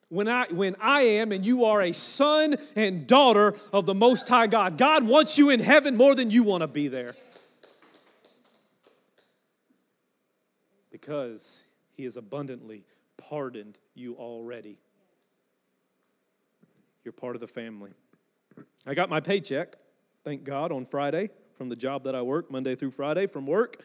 when 0.09 0.27
I, 0.27 0.47
when 0.51 0.75
I 0.81 1.03
am 1.03 1.33
and 1.33 1.45
you 1.45 1.67
are 1.67 1.83
a 1.83 1.93
son 1.93 2.57
and 2.75 3.07
daughter 3.07 3.55
of 3.73 3.85
the 3.85 3.95
Most 3.95 4.29
High 4.29 4.47
God. 4.47 4.79
God 4.79 5.07
wants 5.07 5.37
you 5.37 5.51
in 5.51 5.61
heaven 5.61 5.97
more 5.97 6.15
than 6.15 6.31
you 6.31 6.43
want 6.45 6.63
to 6.63 6.67
be 6.67 6.89
there. 6.89 7.15
Because 10.91 11.67
He 11.93 12.05
has 12.05 12.17
abundantly 12.17 12.85
pardoned 13.19 13.79
you 13.95 14.15
already. 14.15 14.79
You're 17.05 17.13
part 17.13 17.37
of 17.37 17.41
the 17.41 17.47
family. 17.47 17.91
I 18.87 18.95
got 18.95 19.11
my 19.11 19.21
paycheck, 19.21 19.75
thank 20.25 20.45
God, 20.45 20.73
on 20.73 20.87
Friday 20.87 21.29
from 21.57 21.69
the 21.69 21.77
job 21.77 22.05
that 22.05 22.15
I 22.15 22.23
work 22.23 22.51
Monday 22.51 22.75
through 22.75 22.91
Friday 22.93 23.27
from 23.27 23.47
work. 23.47 23.83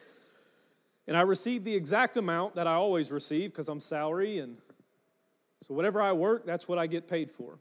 And 1.07 1.17
I 1.17 1.21
receive 1.21 1.63
the 1.63 1.75
exact 1.75 2.17
amount 2.17 2.55
that 2.55 2.67
I 2.67 2.73
always 2.73 3.11
receive 3.11 3.51
because 3.51 3.69
I'm 3.69 3.79
salary 3.79 4.39
and 4.39 4.57
so 5.63 5.73
whatever 5.73 6.01
I 6.01 6.11
work, 6.11 6.45
that's 6.45 6.67
what 6.67 6.79
I 6.79 6.87
get 6.87 7.07
paid 7.07 7.29
for. 7.29 7.59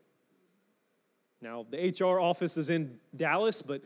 Now, 1.42 1.66
the 1.70 1.94
HR 1.98 2.20
office 2.20 2.56
is 2.56 2.70
in 2.70 2.98
Dallas, 3.14 3.62
but 3.62 3.80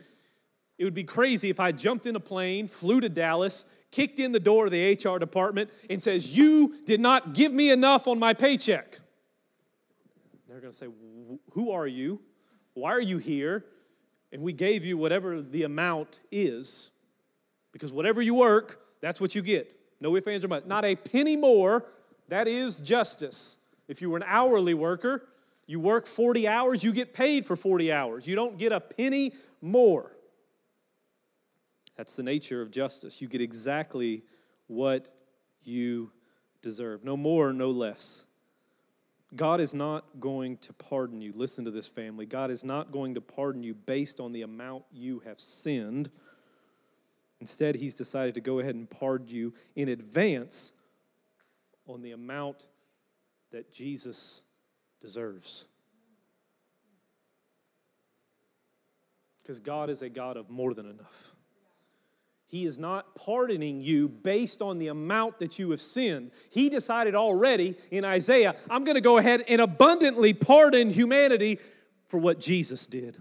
it 0.77 0.83
would 0.83 0.93
be 0.93 1.03
crazy 1.03 1.49
if 1.49 1.59
I 1.59 1.71
jumped 1.71 2.05
in 2.05 2.15
a 2.15 2.19
plane, 2.19 2.67
flew 2.67 3.01
to 3.01 3.09
Dallas, 3.09 3.75
kicked 3.91 4.19
in 4.19 4.31
the 4.31 4.39
door 4.39 4.65
of 4.65 4.71
the 4.71 4.93
HR 4.93 5.19
department, 5.19 5.71
and 5.89 6.01
says, 6.01 6.37
You 6.37 6.75
did 6.85 6.99
not 6.99 7.33
give 7.33 7.53
me 7.53 7.71
enough 7.71 8.07
on 8.07 8.19
my 8.19 8.33
paycheck. 8.33 8.99
They're 10.47 10.59
going 10.59 10.71
to 10.71 10.77
say, 10.77 10.87
Who 11.51 11.71
are 11.71 11.87
you? 11.87 12.21
Why 12.73 12.91
are 12.91 13.01
you 13.01 13.17
here? 13.17 13.65
And 14.31 14.41
we 14.41 14.53
gave 14.53 14.83
you 14.83 14.97
whatever 14.97 15.41
the 15.41 15.63
amount 15.63 16.21
is, 16.31 16.91
because 17.71 17.91
whatever 17.91 18.21
you 18.21 18.35
work, 18.35 18.81
that's 19.01 19.21
what 19.21 19.35
you 19.35 19.41
get. 19.41 19.71
No 20.01 20.15
ifs, 20.15 20.27
ands, 20.27 20.43
or 20.43 20.47
buts. 20.49 20.67
Not 20.67 20.83
a 20.85 20.95
penny 20.95 21.35
more. 21.35 21.85
That 22.27 22.47
is 22.47 22.79
justice. 22.79 23.65
If 23.87 24.01
you 24.01 24.09
were 24.09 24.17
an 24.17 24.25
hourly 24.27 24.73
worker, 24.73 25.27
you 25.67 25.79
work 25.79 26.05
40 26.05 26.47
hours, 26.47 26.83
you 26.83 26.91
get 26.91 27.13
paid 27.13 27.45
for 27.45 27.55
40 27.55 27.91
hours. 27.91 28.27
You 28.27 28.35
don't 28.35 28.57
get 28.57 28.71
a 28.71 28.79
penny 28.79 29.31
more. 29.61 30.11
That's 31.95 32.15
the 32.15 32.23
nature 32.23 32.61
of 32.61 32.71
justice. 32.71 33.21
You 33.21 33.27
get 33.27 33.41
exactly 33.41 34.23
what 34.67 35.09
you 35.63 36.11
deserve, 36.61 37.03
no 37.03 37.15
more, 37.15 37.53
no 37.53 37.69
less. 37.69 38.25
God 39.35 39.59
is 39.59 39.73
not 39.73 40.19
going 40.19 40.57
to 40.57 40.73
pardon 40.73 41.21
you. 41.21 41.33
Listen 41.35 41.65
to 41.65 41.71
this, 41.71 41.87
family. 41.87 42.25
God 42.25 42.51
is 42.51 42.63
not 42.63 42.91
going 42.91 43.15
to 43.15 43.21
pardon 43.21 43.63
you 43.63 43.73
based 43.73 44.19
on 44.19 44.31
the 44.31 44.43
amount 44.43 44.83
you 44.91 45.19
have 45.19 45.39
sinned. 45.39 46.09
Instead, 47.41 47.75
He's 47.75 47.95
decided 47.95 48.35
to 48.35 48.41
go 48.41 48.59
ahead 48.59 48.75
and 48.75 48.89
pardon 48.89 49.27
you 49.27 49.53
in 49.75 49.89
advance 49.89 50.81
on 51.87 52.01
the 52.01 52.11
amount 52.11 52.67
that 53.51 53.71
Jesus 53.71 54.43
deserves. 54.99 55.65
Because 59.41 59.59
God 59.59 59.89
is 59.89 60.01
a 60.01 60.09
God 60.09 60.37
of 60.37 60.49
more 60.49 60.73
than 60.73 60.89
enough. 60.89 61.34
He 62.47 62.65
is 62.65 62.77
not 62.77 63.15
pardoning 63.15 63.81
you 63.81 64.07
based 64.07 64.61
on 64.61 64.77
the 64.77 64.87
amount 64.89 65.39
that 65.39 65.57
you 65.57 65.71
have 65.71 65.81
sinned. 65.81 66.31
He 66.51 66.69
decided 66.69 67.15
already 67.15 67.75
in 67.91 68.05
Isaiah, 68.05 68.55
I'm 68.69 68.83
going 68.83 68.95
to 68.95 69.01
go 69.01 69.17
ahead 69.17 69.43
and 69.47 69.61
abundantly 69.61 70.33
pardon 70.33 70.89
humanity 70.89 71.59
for 72.07 72.19
what 72.19 72.39
Jesus 72.39 72.85
did. 72.85 73.17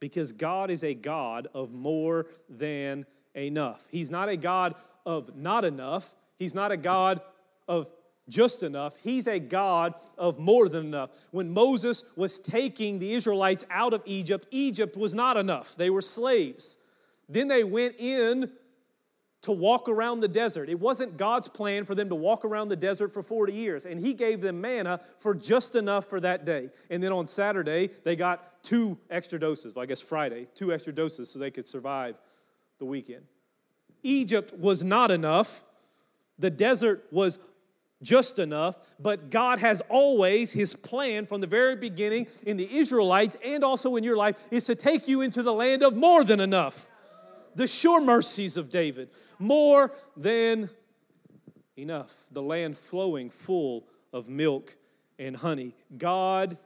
Because 0.00 0.32
God 0.32 0.70
is 0.70 0.84
a 0.84 0.92
God 0.92 1.48
of 1.54 1.72
more 1.72 2.26
than 2.50 3.06
enough. 3.34 3.86
He's 3.90 4.10
not 4.10 4.28
a 4.28 4.36
God 4.36 4.74
of 5.06 5.34
not 5.34 5.64
enough. 5.64 6.14
He's 6.36 6.54
not 6.54 6.70
a 6.72 6.76
God 6.76 7.22
of 7.66 7.88
just 8.28 8.62
enough. 8.62 8.96
He's 8.98 9.26
a 9.26 9.38
God 9.38 9.94
of 10.18 10.38
more 10.38 10.68
than 10.68 10.84
enough. 10.84 11.10
When 11.30 11.50
Moses 11.50 12.04
was 12.16 12.38
taking 12.38 12.98
the 12.98 13.14
Israelites 13.14 13.64
out 13.70 13.94
of 13.94 14.02
Egypt, 14.04 14.46
Egypt 14.50 14.96
was 14.96 15.14
not 15.14 15.36
enough. 15.38 15.74
They 15.76 15.90
were 15.90 16.02
slaves. 16.02 16.76
Then 17.28 17.48
they 17.48 17.64
went 17.64 17.96
in 17.98 18.50
to 19.42 19.52
walk 19.52 19.88
around 19.88 20.20
the 20.20 20.28
desert. 20.28 20.68
It 20.68 20.80
wasn't 20.80 21.16
God's 21.16 21.46
plan 21.46 21.84
for 21.84 21.94
them 21.94 22.08
to 22.08 22.14
walk 22.14 22.44
around 22.44 22.68
the 22.68 22.76
desert 22.76 23.12
for 23.12 23.22
40 23.22 23.52
years. 23.52 23.86
And 23.86 24.00
He 24.00 24.12
gave 24.12 24.40
them 24.40 24.60
manna 24.60 25.00
for 25.18 25.34
just 25.34 25.76
enough 25.76 26.06
for 26.06 26.18
that 26.20 26.44
day. 26.44 26.70
And 26.90 27.02
then 27.02 27.12
on 27.12 27.26
Saturday, 27.26 27.90
they 28.04 28.16
got 28.16 28.62
two 28.62 28.98
extra 29.08 29.38
doses. 29.38 29.74
Well, 29.74 29.84
I 29.84 29.86
guess 29.86 30.02
Friday, 30.02 30.48
two 30.54 30.72
extra 30.72 30.92
doses 30.92 31.30
so 31.30 31.38
they 31.38 31.52
could 31.52 31.68
survive 31.68 32.18
the 32.78 32.84
weekend. 32.84 33.24
Egypt 34.02 34.52
was 34.58 34.82
not 34.82 35.10
enough. 35.10 35.62
The 36.38 36.50
desert 36.50 37.04
was 37.12 37.38
just 38.02 38.38
enough, 38.38 38.76
but 38.98 39.30
God 39.30 39.58
has 39.60 39.80
always, 39.82 40.52
His 40.52 40.74
plan 40.74 41.26
from 41.26 41.40
the 41.40 41.46
very 41.46 41.76
beginning 41.76 42.26
in 42.46 42.56
the 42.56 42.68
Israelites 42.76 43.36
and 43.44 43.64
also 43.64 43.96
in 43.96 44.04
your 44.04 44.16
life 44.16 44.48
is 44.50 44.64
to 44.66 44.74
take 44.74 45.08
you 45.08 45.22
into 45.22 45.42
the 45.42 45.52
land 45.52 45.82
of 45.82 45.96
more 45.96 46.24
than 46.24 46.40
enough. 46.40 46.90
The 47.56 47.66
sure 47.66 48.02
mercies 48.02 48.58
of 48.58 48.70
David, 48.70 49.08
more 49.38 49.90
than 50.14 50.68
enough. 51.76 52.14
The 52.30 52.42
land 52.42 52.76
flowing 52.76 53.30
full 53.30 53.86
of 54.12 54.28
milk 54.28 54.76
and 55.18 55.34
honey. 55.34 55.74
God, 55.96 56.58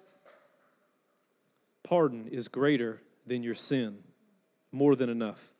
pardon 1.84 2.26
is 2.26 2.48
greater 2.48 3.00
than 3.24 3.44
your 3.44 3.54
sin, 3.54 3.98
more 4.72 4.96
than 4.96 5.08
enough. 5.08 5.52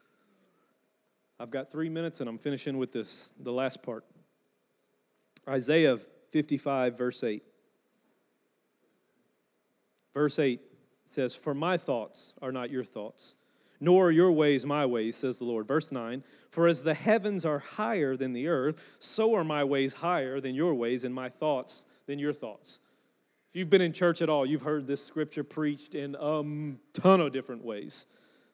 I've 1.38 1.52
got 1.52 1.70
three 1.70 1.88
minutes 1.88 2.18
and 2.18 2.28
I'm 2.28 2.38
finishing 2.38 2.76
with 2.76 2.90
this, 2.90 3.30
the 3.40 3.52
last 3.52 3.84
part. 3.84 4.04
Isaiah 5.48 5.96
55, 6.32 6.98
verse 6.98 7.22
8. 7.22 7.42
Verse 10.12 10.40
8 10.40 10.60
says, 11.04 11.36
For 11.36 11.54
my 11.54 11.76
thoughts 11.76 12.34
are 12.42 12.50
not 12.50 12.70
your 12.70 12.82
thoughts, 12.82 13.36
nor 13.80 14.08
are 14.08 14.10
your 14.10 14.30
ways 14.30 14.66
my 14.66 14.84
ways, 14.84 15.16
says 15.16 15.38
the 15.38 15.44
Lord. 15.44 15.66
Verse 15.66 15.90
9, 15.90 16.22
For 16.50 16.66
as 16.66 16.82
the 16.82 16.94
heavens 16.94 17.46
are 17.46 17.58
higher 17.58 18.16
than 18.16 18.32
the 18.32 18.48
earth, 18.48 18.96
so 18.98 19.34
are 19.34 19.44
my 19.44 19.64
ways 19.64 19.94
higher 19.94 20.40
than 20.40 20.54
your 20.54 20.74
ways, 20.74 21.04
and 21.04 21.14
my 21.14 21.28
thoughts 21.28 21.86
than 22.06 22.18
your 22.18 22.32
thoughts. 22.32 22.80
If 23.48 23.56
you've 23.56 23.70
been 23.70 23.80
in 23.80 23.92
church 23.92 24.22
at 24.22 24.28
all, 24.28 24.46
you've 24.46 24.62
heard 24.62 24.86
this 24.86 25.04
scripture 25.04 25.42
preached 25.42 25.94
in 25.94 26.14
a 26.14 26.42
ton 26.92 27.20
of 27.20 27.32
different 27.32 27.64
ways. 27.64 28.06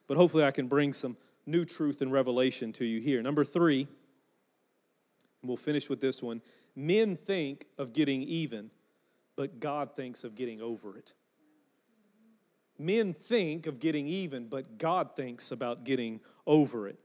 But 0.07 0.17
hopefully, 0.17 0.43
I 0.43 0.51
can 0.51 0.67
bring 0.67 0.93
some 0.93 1.17
new 1.45 1.65
truth 1.65 2.01
and 2.01 2.11
revelation 2.11 2.73
to 2.73 2.85
you 2.85 2.99
here. 2.99 3.21
Number 3.21 3.43
three, 3.43 3.81
and 3.81 5.47
we'll 5.47 5.57
finish 5.57 5.89
with 5.89 6.01
this 6.01 6.23
one 6.23 6.41
Men 6.75 7.15
think 7.15 7.65
of 7.77 7.93
getting 7.93 8.21
even, 8.23 8.69
but 9.35 9.59
God 9.59 9.95
thinks 9.95 10.23
of 10.23 10.35
getting 10.35 10.61
over 10.61 10.97
it. 10.97 11.13
Men 12.79 13.13
think 13.13 13.67
of 13.67 13.79
getting 13.79 14.07
even, 14.07 14.47
but 14.47 14.77
God 14.77 15.15
thinks 15.15 15.51
about 15.51 15.83
getting 15.83 16.19
over 16.45 16.87
it. 16.87 16.97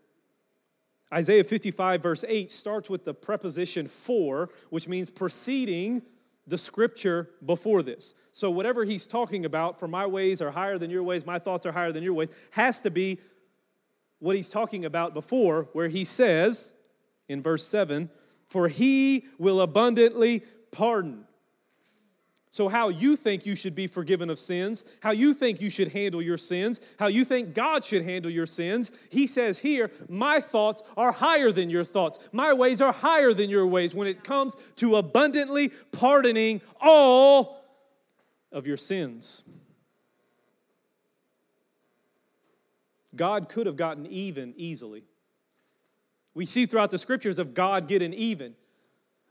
Isaiah 1.13 1.45
55, 1.45 2.03
verse 2.03 2.25
8, 2.27 2.51
starts 2.51 2.89
with 2.89 3.05
the 3.05 3.15
preposition 3.15 3.87
for, 3.87 4.49
which 4.71 4.89
means 4.89 5.11
preceding 5.11 6.03
the 6.47 6.59
scripture 6.59 7.31
before 7.45 7.83
this. 7.83 8.15
So, 8.33 8.51
whatever 8.51 8.85
he's 8.85 9.07
talking 9.07 9.45
about, 9.45 9.79
for 9.79 9.87
my 9.87 10.07
ways 10.07 10.41
are 10.41 10.51
higher 10.51 10.79
than 10.79 10.91
your 10.91 11.03
ways, 11.03 11.27
my 11.27 11.39
thoughts 11.39 11.67
are 11.67 11.73
higher 11.73 11.93
than 11.93 12.03
your 12.03 12.15
ways, 12.15 12.35
has 12.53 12.81
to 12.81 12.91
be 12.91 13.19
what 14.21 14.37
he's 14.37 14.49
talking 14.49 14.85
about 14.85 15.13
before, 15.13 15.69
where 15.73 15.89
he 15.89 16.05
says 16.05 16.79
in 17.29 17.43
verse 17.43 17.67
7 17.67 18.09
for 18.53 18.69
he 18.69 19.25
will 19.39 19.63
abundantly 19.63 20.43
pardon. 20.71 21.25
So, 22.53 22.69
how 22.69 22.91
you 22.91 23.17
think 23.17 23.47
you 23.47 23.57
should 23.57 23.75
be 23.75 23.87
forgiven 23.87 24.29
of 24.29 24.39
sins, 24.39 24.99
how 25.03 25.13
you 25.13 25.33
think 25.33 25.63
you 25.63 25.71
should 25.71 25.89
handle 25.89 26.21
your 26.21 26.37
sins, 26.37 26.95
how 26.99 27.07
you 27.07 27.25
think 27.25 27.55
God 27.55 27.83
should 27.83 28.05
handle 28.05 28.31
your 28.31 28.45
sins, 28.45 29.07
he 29.11 29.27
says 29.27 29.59
here, 29.59 29.91
My 30.11 30.39
thoughts 30.39 30.83
are 30.95 31.13
higher 31.13 31.51
than 31.51 31.71
your 31.71 31.83
thoughts. 31.83 32.29
My 32.31 32.53
ways 32.53 32.83
are 32.83 32.93
higher 32.93 33.33
than 33.33 33.49
your 33.49 33.67
ways 33.67 33.95
when 33.95 34.07
it 34.07 34.23
comes 34.23 34.55
to 34.77 34.97
abundantly 34.97 35.73
pardoning 35.93 36.61
all 36.79 37.65
of 38.53 38.67
your 38.67 38.77
sins. 38.77 39.49
God 43.17 43.49
could 43.49 43.65
have 43.65 43.77
gotten 43.77 44.05
even 44.09 44.53
easily. 44.59 45.05
We 46.35 46.45
see 46.45 46.67
throughout 46.67 46.91
the 46.91 46.99
scriptures 46.99 47.39
of 47.39 47.55
God 47.55 47.89
getting 47.89 48.13
even. 48.13 48.55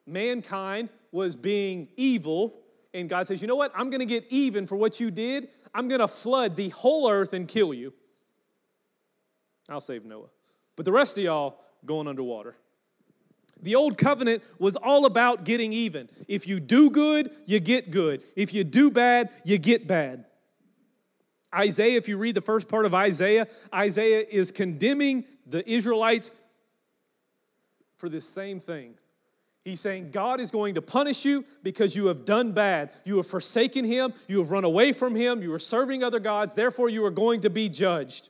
Mankind 0.07 0.89
was 1.11 1.35
being 1.35 1.87
evil, 1.97 2.60
and 2.93 3.09
God 3.09 3.27
says, 3.27 3.41
You 3.41 3.47
know 3.47 3.55
what? 3.55 3.71
I'm 3.75 3.89
going 3.89 3.99
to 3.99 4.05
get 4.05 4.25
even 4.29 4.67
for 4.67 4.75
what 4.75 4.99
you 4.99 5.11
did. 5.11 5.47
I'm 5.73 5.87
going 5.87 6.01
to 6.01 6.07
flood 6.07 6.55
the 6.55 6.69
whole 6.69 7.09
earth 7.09 7.33
and 7.33 7.47
kill 7.47 7.73
you. 7.73 7.93
I'll 9.69 9.81
save 9.81 10.05
Noah. 10.05 10.27
But 10.75 10.85
the 10.85 10.91
rest 10.91 11.17
of 11.17 11.23
y'all 11.23 11.59
going 11.85 12.07
underwater. 12.07 12.55
The 13.61 13.75
old 13.75 13.97
covenant 13.97 14.43
was 14.59 14.75
all 14.75 15.05
about 15.05 15.43
getting 15.43 15.71
even. 15.71 16.09
If 16.27 16.47
you 16.47 16.59
do 16.59 16.89
good, 16.89 17.29
you 17.45 17.59
get 17.59 17.91
good. 17.91 18.23
If 18.35 18.53
you 18.53 18.63
do 18.63 18.89
bad, 18.89 19.29
you 19.45 19.57
get 19.57 19.87
bad. 19.87 20.25
Isaiah, 21.53 21.97
if 21.97 22.07
you 22.07 22.17
read 22.17 22.35
the 22.35 22.41
first 22.41 22.69
part 22.69 22.85
of 22.85 22.95
Isaiah, 22.95 23.47
Isaiah 23.73 24.25
is 24.27 24.51
condemning 24.51 25.25
the 25.45 25.69
Israelites 25.69 26.31
for 27.97 28.09
this 28.09 28.27
same 28.27 28.59
thing. 28.59 28.95
He's 29.63 29.79
saying 29.79 30.09
God 30.11 30.39
is 30.39 30.49
going 30.49 30.75
to 30.75 30.81
punish 30.81 31.23
you 31.23 31.45
because 31.61 31.95
you 31.95 32.07
have 32.07 32.25
done 32.25 32.51
bad. 32.51 32.91
You 33.05 33.17
have 33.17 33.27
forsaken 33.27 33.85
Him. 33.85 34.13
You 34.27 34.39
have 34.39 34.49
run 34.49 34.63
away 34.63 34.91
from 34.91 35.15
Him. 35.15 35.43
You 35.43 35.53
are 35.53 35.59
serving 35.59 36.03
other 36.03 36.19
gods. 36.19 36.53
Therefore, 36.55 36.89
you 36.89 37.05
are 37.05 37.11
going 37.11 37.41
to 37.41 37.49
be 37.49 37.69
judged. 37.69 38.29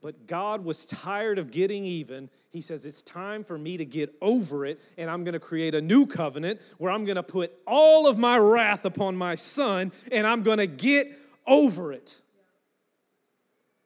But 0.00 0.28
God 0.28 0.64
was 0.64 0.86
tired 0.86 1.38
of 1.38 1.50
getting 1.50 1.84
even. 1.84 2.30
He 2.50 2.60
says, 2.60 2.86
It's 2.86 3.02
time 3.02 3.42
for 3.42 3.58
me 3.58 3.76
to 3.76 3.84
get 3.84 4.14
over 4.22 4.64
it, 4.64 4.80
and 4.96 5.10
I'm 5.10 5.24
going 5.24 5.32
to 5.32 5.40
create 5.40 5.74
a 5.74 5.82
new 5.82 6.06
covenant 6.06 6.60
where 6.78 6.92
I'm 6.92 7.04
going 7.04 7.16
to 7.16 7.22
put 7.24 7.52
all 7.66 8.06
of 8.06 8.16
my 8.16 8.38
wrath 8.38 8.84
upon 8.84 9.16
my 9.16 9.34
son, 9.34 9.90
and 10.12 10.24
I'm 10.24 10.44
going 10.44 10.58
to 10.58 10.68
get 10.68 11.08
over 11.48 11.92
it. 11.92 12.16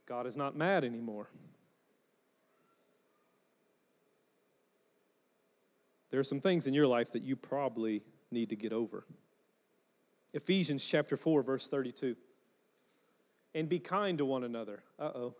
God 0.04 0.26
is 0.26 0.36
not 0.36 0.54
mad 0.54 0.84
anymore. 0.84 1.28
There 6.12 6.20
are 6.20 6.24
some 6.24 6.40
things 6.40 6.66
in 6.66 6.74
your 6.74 6.86
life 6.86 7.12
that 7.12 7.22
you 7.22 7.36
probably 7.36 8.02
need 8.30 8.50
to 8.50 8.56
get 8.56 8.70
over. 8.72 9.06
Ephesians 10.34 10.86
chapter 10.86 11.16
4, 11.16 11.42
verse 11.42 11.68
32. 11.68 12.14
And 13.54 13.66
be 13.66 13.78
kind 13.78 14.18
to 14.18 14.26
one 14.26 14.44
another. 14.44 14.82
Uh 14.98 15.10
oh. 15.14 15.34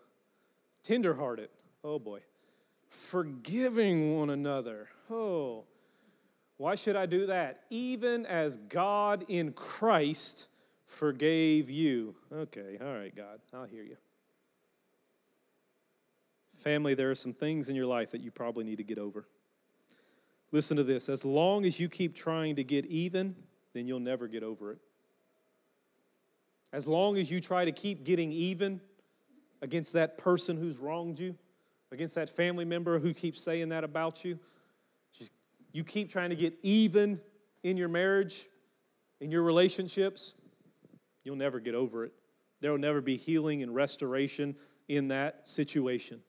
Tenderhearted. 0.81 1.49
Oh 1.83 1.99
boy. 1.99 2.21
Forgiving 2.89 4.17
one 4.17 4.31
another. 4.31 4.89
Oh. 5.11 5.65
Why 6.57 6.73
should 6.73 6.95
I 6.95 7.05
do 7.05 7.27
that? 7.27 7.61
Even 7.69 8.25
as 8.25 8.57
God 8.57 9.25
in 9.27 9.53
Christ 9.53 10.47
forgave 10.87 11.69
you. 11.69 12.15
Okay, 12.31 12.79
all 12.81 12.93
right, 12.93 13.15
God, 13.15 13.39
I'll 13.53 13.65
hear 13.65 13.83
you. 13.83 13.97
Family, 16.55 16.95
there 16.95 17.11
are 17.11 17.15
some 17.15 17.33
things 17.33 17.69
in 17.69 17.75
your 17.75 17.87
life 17.87 18.11
that 18.11 18.21
you 18.21 18.31
probably 18.31 18.63
need 18.63 18.77
to 18.77 18.83
get 18.83 18.97
over. 18.97 19.27
Listen 20.53 20.77
to 20.77 20.83
this 20.83 21.09
as 21.09 21.25
long 21.25 21.65
as 21.65 21.79
you 21.79 21.89
keep 21.89 22.13
trying 22.13 22.55
to 22.55 22.63
get 22.63 22.85
even, 22.85 23.35
then 23.73 23.87
you'll 23.87 23.99
never 23.99 24.27
get 24.27 24.43
over 24.43 24.71
it. 24.71 24.77
As 26.71 26.87
long 26.87 27.17
as 27.17 27.31
you 27.31 27.39
try 27.41 27.65
to 27.65 27.71
keep 27.71 28.05
getting 28.05 28.31
even 28.31 28.79
against 29.63 29.93
that 29.93 30.17
person 30.17 30.55
who's 30.55 30.77
wronged 30.77 31.19
you, 31.19 31.35
against 31.91 32.13
that 32.15 32.29
family 32.29 32.65
member 32.65 32.99
who 32.99 33.13
keeps 33.15 33.41
saying 33.41 33.69
that 33.69 33.83
about 33.83 34.23
you, 34.23 34.37
you 35.71 35.83
keep 35.83 36.11
trying 36.11 36.29
to 36.29 36.35
get 36.35 36.53
even 36.61 37.19
in 37.63 37.75
your 37.75 37.89
marriage, 37.89 38.45
in 39.21 39.31
your 39.31 39.41
relationships, 39.41 40.35
you'll 41.23 41.35
never 41.35 41.59
get 41.59 41.73
over 41.73 42.05
it. 42.05 42.13
There 42.61 42.69
will 42.69 42.77
never 42.77 43.01
be 43.01 43.17
healing 43.17 43.63
and 43.63 43.73
restoration 43.73 44.55
in 44.87 45.07
that 45.07 45.49
situation. 45.49 46.21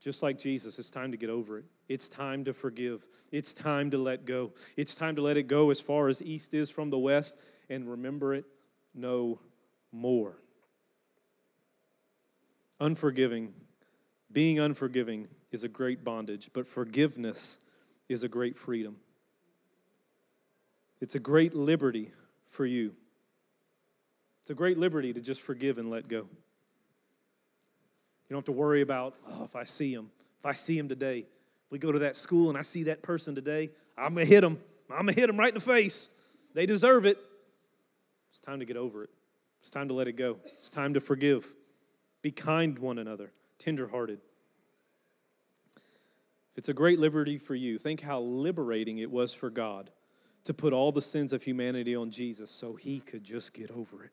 Just 0.00 0.22
like 0.22 0.38
Jesus, 0.38 0.78
it's 0.78 0.88
time 0.88 1.12
to 1.12 1.18
get 1.18 1.28
over 1.28 1.58
it. 1.58 1.64
It's 1.88 2.08
time 2.08 2.44
to 2.44 2.54
forgive. 2.54 3.06
It's 3.30 3.52
time 3.52 3.90
to 3.90 3.98
let 3.98 4.24
go. 4.24 4.52
It's 4.76 4.94
time 4.94 5.16
to 5.16 5.22
let 5.22 5.36
it 5.36 5.46
go 5.46 5.70
as 5.70 5.80
far 5.80 6.08
as 6.08 6.22
east 6.22 6.54
is 6.54 6.70
from 6.70 6.88
the 6.88 6.98
west 6.98 7.42
and 7.68 7.88
remember 7.88 8.32
it 8.32 8.46
no 8.94 9.40
more. 9.92 10.36
Unforgiving, 12.80 13.52
being 14.32 14.58
unforgiving 14.58 15.28
is 15.52 15.64
a 15.64 15.68
great 15.68 16.02
bondage, 16.02 16.50
but 16.54 16.66
forgiveness 16.66 17.68
is 18.08 18.22
a 18.22 18.28
great 18.28 18.56
freedom. 18.56 18.96
It's 21.00 21.14
a 21.14 21.20
great 21.20 21.54
liberty 21.54 22.10
for 22.46 22.64
you. 22.64 22.94
It's 24.40 24.50
a 24.50 24.54
great 24.54 24.78
liberty 24.78 25.12
to 25.12 25.20
just 25.20 25.42
forgive 25.42 25.76
and 25.76 25.90
let 25.90 26.08
go. 26.08 26.26
You 28.30 28.34
don't 28.34 28.46
have 28.46 28.54
to 28.54 28.60
worry 28.60 28.80
about, 28.80 29.16
oh, 29.28 29.42
if 29.42 29.56
I 29.56 29.64
see 29.64 29.92
him, 29.92 30.08
if 30.38 30.46
I 30.46 30.52
see 30.52 30.78
him 30.78 30.88
today, 30.88 31.18
if 31.18 31.72
we 31.72 31.80
go 31.80 31.90
to 31.90 31.98
that 31.98 32.14
school 32.14 32.48
and 32.48 32.56
I 32.56 32.62
see 32.62 32.84
that 32.84 33.02
person 33.02 33.34
today, 33.34 33.70
I'm 33.98 34.14
going 34.14 34.24
to 34.24 34.32
hit 34.32 34.44
him. 34.44 34.56
I'm 34.88 35.02
going 35.02 35.14
to 35.14 35.20
hit 35.20 35.28
him 35.28 35.36
right 35.36 35.48
in 35.48 35.54
the 35.54 35.60
face. 35.60 36.16
They 36.54 36.64
deserve 36.64 37.06
it. 37.06 37.18
It's 38.28 38.38
time 38.38 38.60
to 38.60 38.64
get 38.64 38.76
over 38.76 39.02
it. 39.02 39.10
It's 39.58 39.68
time 39.68 39.88
to 39.88 39.94
let 39.94 40.06
it 40.06 40.12
go. 40.12 40.36
It's 40.44 40.70
time 40.70 40.94
to 40.94 41.00
forgive. 41.00 41.44
Be 42.22 42.30
kind 42.30 42.78
one 42.78 42.98
another, 42.98 43.32
tenderhearted. 43.58 44.20
If 46.52 46.58
it's 46.58 46.68
a 46.68 46.74
great 46.74 47.00
liberty 47.00 47.36
for 47.36 47.56
you, 47.56 47.78
think 47.78 48.00
how 48.00 48.20
liberating 48.20 48.98
it 48.98 49.10
was 49.10 49.34
for 49.34 49.50
God 49.50 49.90
to 50.44 50.54
put 50.54 50.72
all 50.72 50.92
the 50.92 51.02
sins 51.02 51.32
of 51.32 51.42
humanity 51.42 51.96
on 51.96 52.12
Jesus 52.12 52.48
so 52.50 52.76
he 52.76 53.00
could 53.00 53.24
just 53.24 53.54
get 53.54 53.72
over 53.72 54.04
it. 54.04 54.12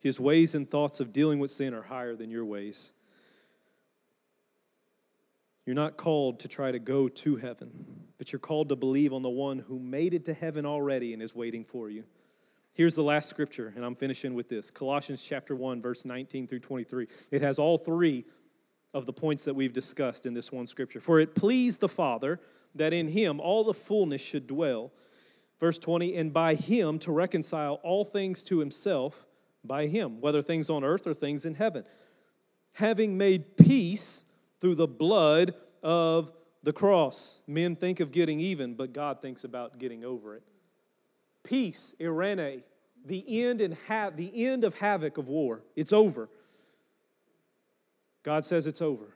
His 0.00 0.20
ways 0.20 0.54
and 0.54 0.68
thoughts 0.68 1.00
of 1.00 1.12
dealing 1.12 1.38
with 1.38 1.50
sin 1.50 1.74
are 1.74 1.82
higher 1.82 2.14
than 2.14 2.30
your 2.30 2.44
ways. 2.44 2.92
You're 5.66 5.74
not 5.74 5.96
called 5.96 6.40
to 6.40 6.48
try 6.48 6.72
to 6.72 6.78
go 6.78 7.08
to 7.08 7.36
heaven. 7.36 8.04
but 8.16 8.32
you're 8.32 8.40
called 8.40 8.68
to 8.68 8.74
believe 8.74 9.12
on 9.12 9.22
the 9.22 9.30
one 9.30 9.60
who 9.60 9.78
made 9.78 10.12
it 10.12 10.24
to 10.24 10.34
heaven 10.34 10.66
already 10.66 11.12
and 11.12 11.22
is 11.22 11.36
waiting 11.36 11.62
for 11.62 11.88
you. 11.88 12.02
Here's 12.74 12.96
the 12.96 13.02
last 13.02 13.30
scripture, 13.30 13.72
and 13.76 13.84
I'm 13.84 13.94
finishing 13.94 14.34
with 14.34 14.48
this 14.48 14.72
Colossians 14.72 15.22
chapter 15.22 15.54
1, 15.54 15.80
verse 15.80 16.04
19 16.04 16.48
through 16.48 16.58
23. 16.58 17.06
It 17.30 17.42
has 17.42 17.60
all 17.60 17.78
three 17.78 18.24
of 18.92 19.06
the 19.06 19.12
points 19.12 19.44
that 19.44 19.54
we've 19.54 19.72
discussed 19.72 20.26
in 20.26 20.34
this 20.34 20.50
one 20.50 20.66
scripture. 20.66 21.00
For 21.00 21.20
it 21.20 21.36
pleased 21.36 21.80
the 21.80 21.88
Father 21.88 22.40
that 22.74 22.92
in 22.92 23.06
him 23.06 23.40
all 23.40 23.62
the 23.62 23.74
fullness 23.74 24.20
should 24.20 24.48
dwell. 24.48 24.92
Verse 25.60 25.78
20, 25.78 26.16
and 26.16 26.32
by 26.32 26.54
him 26.54 26.98
to 27.00 27.12
reconcile 27.12 27.74
all 27.84 28.04
things 28.04 28.42
to 28.44 28.58
himself 28.58 29.27
by 29.68 29.86
him, 29.86 30.20
whether 30.20 30.42
things 30.42 30.70
on 30.70 30.82
earth 30.82 31.06
or 31.06 31.14
things 31.14 31.44
in 31.44 31.54
heaven, 31.54 31.84
having 32.74 33.16
made 33.16 33.56
peace 33.56 34.32
through 34.60 34.74
the 34.74 34.88
blood 34.88 35.54
of 35.82 36.32
the 36.62 36.72
cross. 36.72 37.44
Men 37.46 37.76
think 37.76 38.00
of 38.00 38.10
getting 38.10 38.40
even, 38.40 38.74
but 38.74 38.92
God 38.92 39.20
thinks 39.20 39.44
about 39.44 39.78
getting 39.78 40.04
over 40.04 40.34
it. 40.34 40.42
Peace, 41.44 41.94
eirene, 42.00 42.62
the 43.04 43.44
end 43.44 43.60
and 43.60 43.76
ha- 43.86 44.10
the 44.14 44.46
end 44.46 44.64
of 44.64 44.74
havoc 44.74 45.18
of 45.18 45.28
war. 45.28 45.62
It's 45.76 45.92
over. 45.92 46.28
God 48.22 48.44
says 48.44 48.66
it's 48.66 48.82
over. 48.82 49.06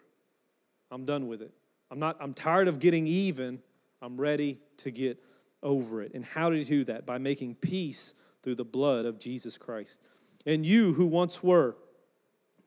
I'm 0.91 1.05
done 1.05 1.27
with 1.27 1.43
it. 1.43 1.51
I'm 1.91 1.99
not 1.99 2.17
I'm 2.21 2.35
tired 2.35 2.69
of 2.69 2.79
getting 2.79 3.07
even. 3.07 3.61
I'm 4.01 4.17
ready 4.17 4.59
to 4.79 4.91
get 4.91 5.19
over 5.63 6.03
it. 6.03 6.13
And 6.15 6.25
how 6.25 6.51
did 6.51 6.59
he 6.59 6.65
do 6.65 6.85
that? 6.85 7.07
By 7.07 7.19
making 7.19 7.57
peace 7.57 8.15
through 8.43 8.57
the 8.57 8.65
blood 8.65 9.05
of 9.05 9.19
Jesus 9.19 9.59
Christ. 9.59 10.01
And 10.47 10.67
you 10.67 10.93
who 10.93 11.07
once 11.07 11.43
were 11.43 11.77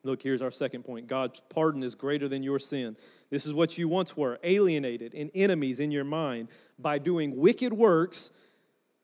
Look, 0.06 0.22
here's 0.22 0.44
our 0.44 0.52
second 0.52 0.86
point 0.86 1.08
God's 1.08 1.42
pardon 1.50 1.84
is 1.84 1.96
greater 1.96 2.28
than 2.28 2.44
your 2.44 2.60
sin. 2.60 2.96
This 3.32 3.46
is 3.46 3.54
what 3.54 3.78
you 3.78 3.88
once 3.88 4.16
were 4.16 4.40
alienated 4.44 5.16
and 5.16 5.32
enemies 5.34 5.80
in 5.80 5.92
your 5.92 6.04
mind 6.04 6.50
by 6.78 7.00
doing 7.00 7.36
wicked 7.36 7.74
works, 7.74 8.46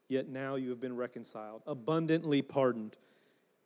yet 0.08 0.30
now 0.30 0.56
you 0.56 0.70
have 0.70 0.80
been 0.80 0.96
reconciled, 0.96 1.64
abundantly 1.66 2.42
pardoned. 2.42 2.98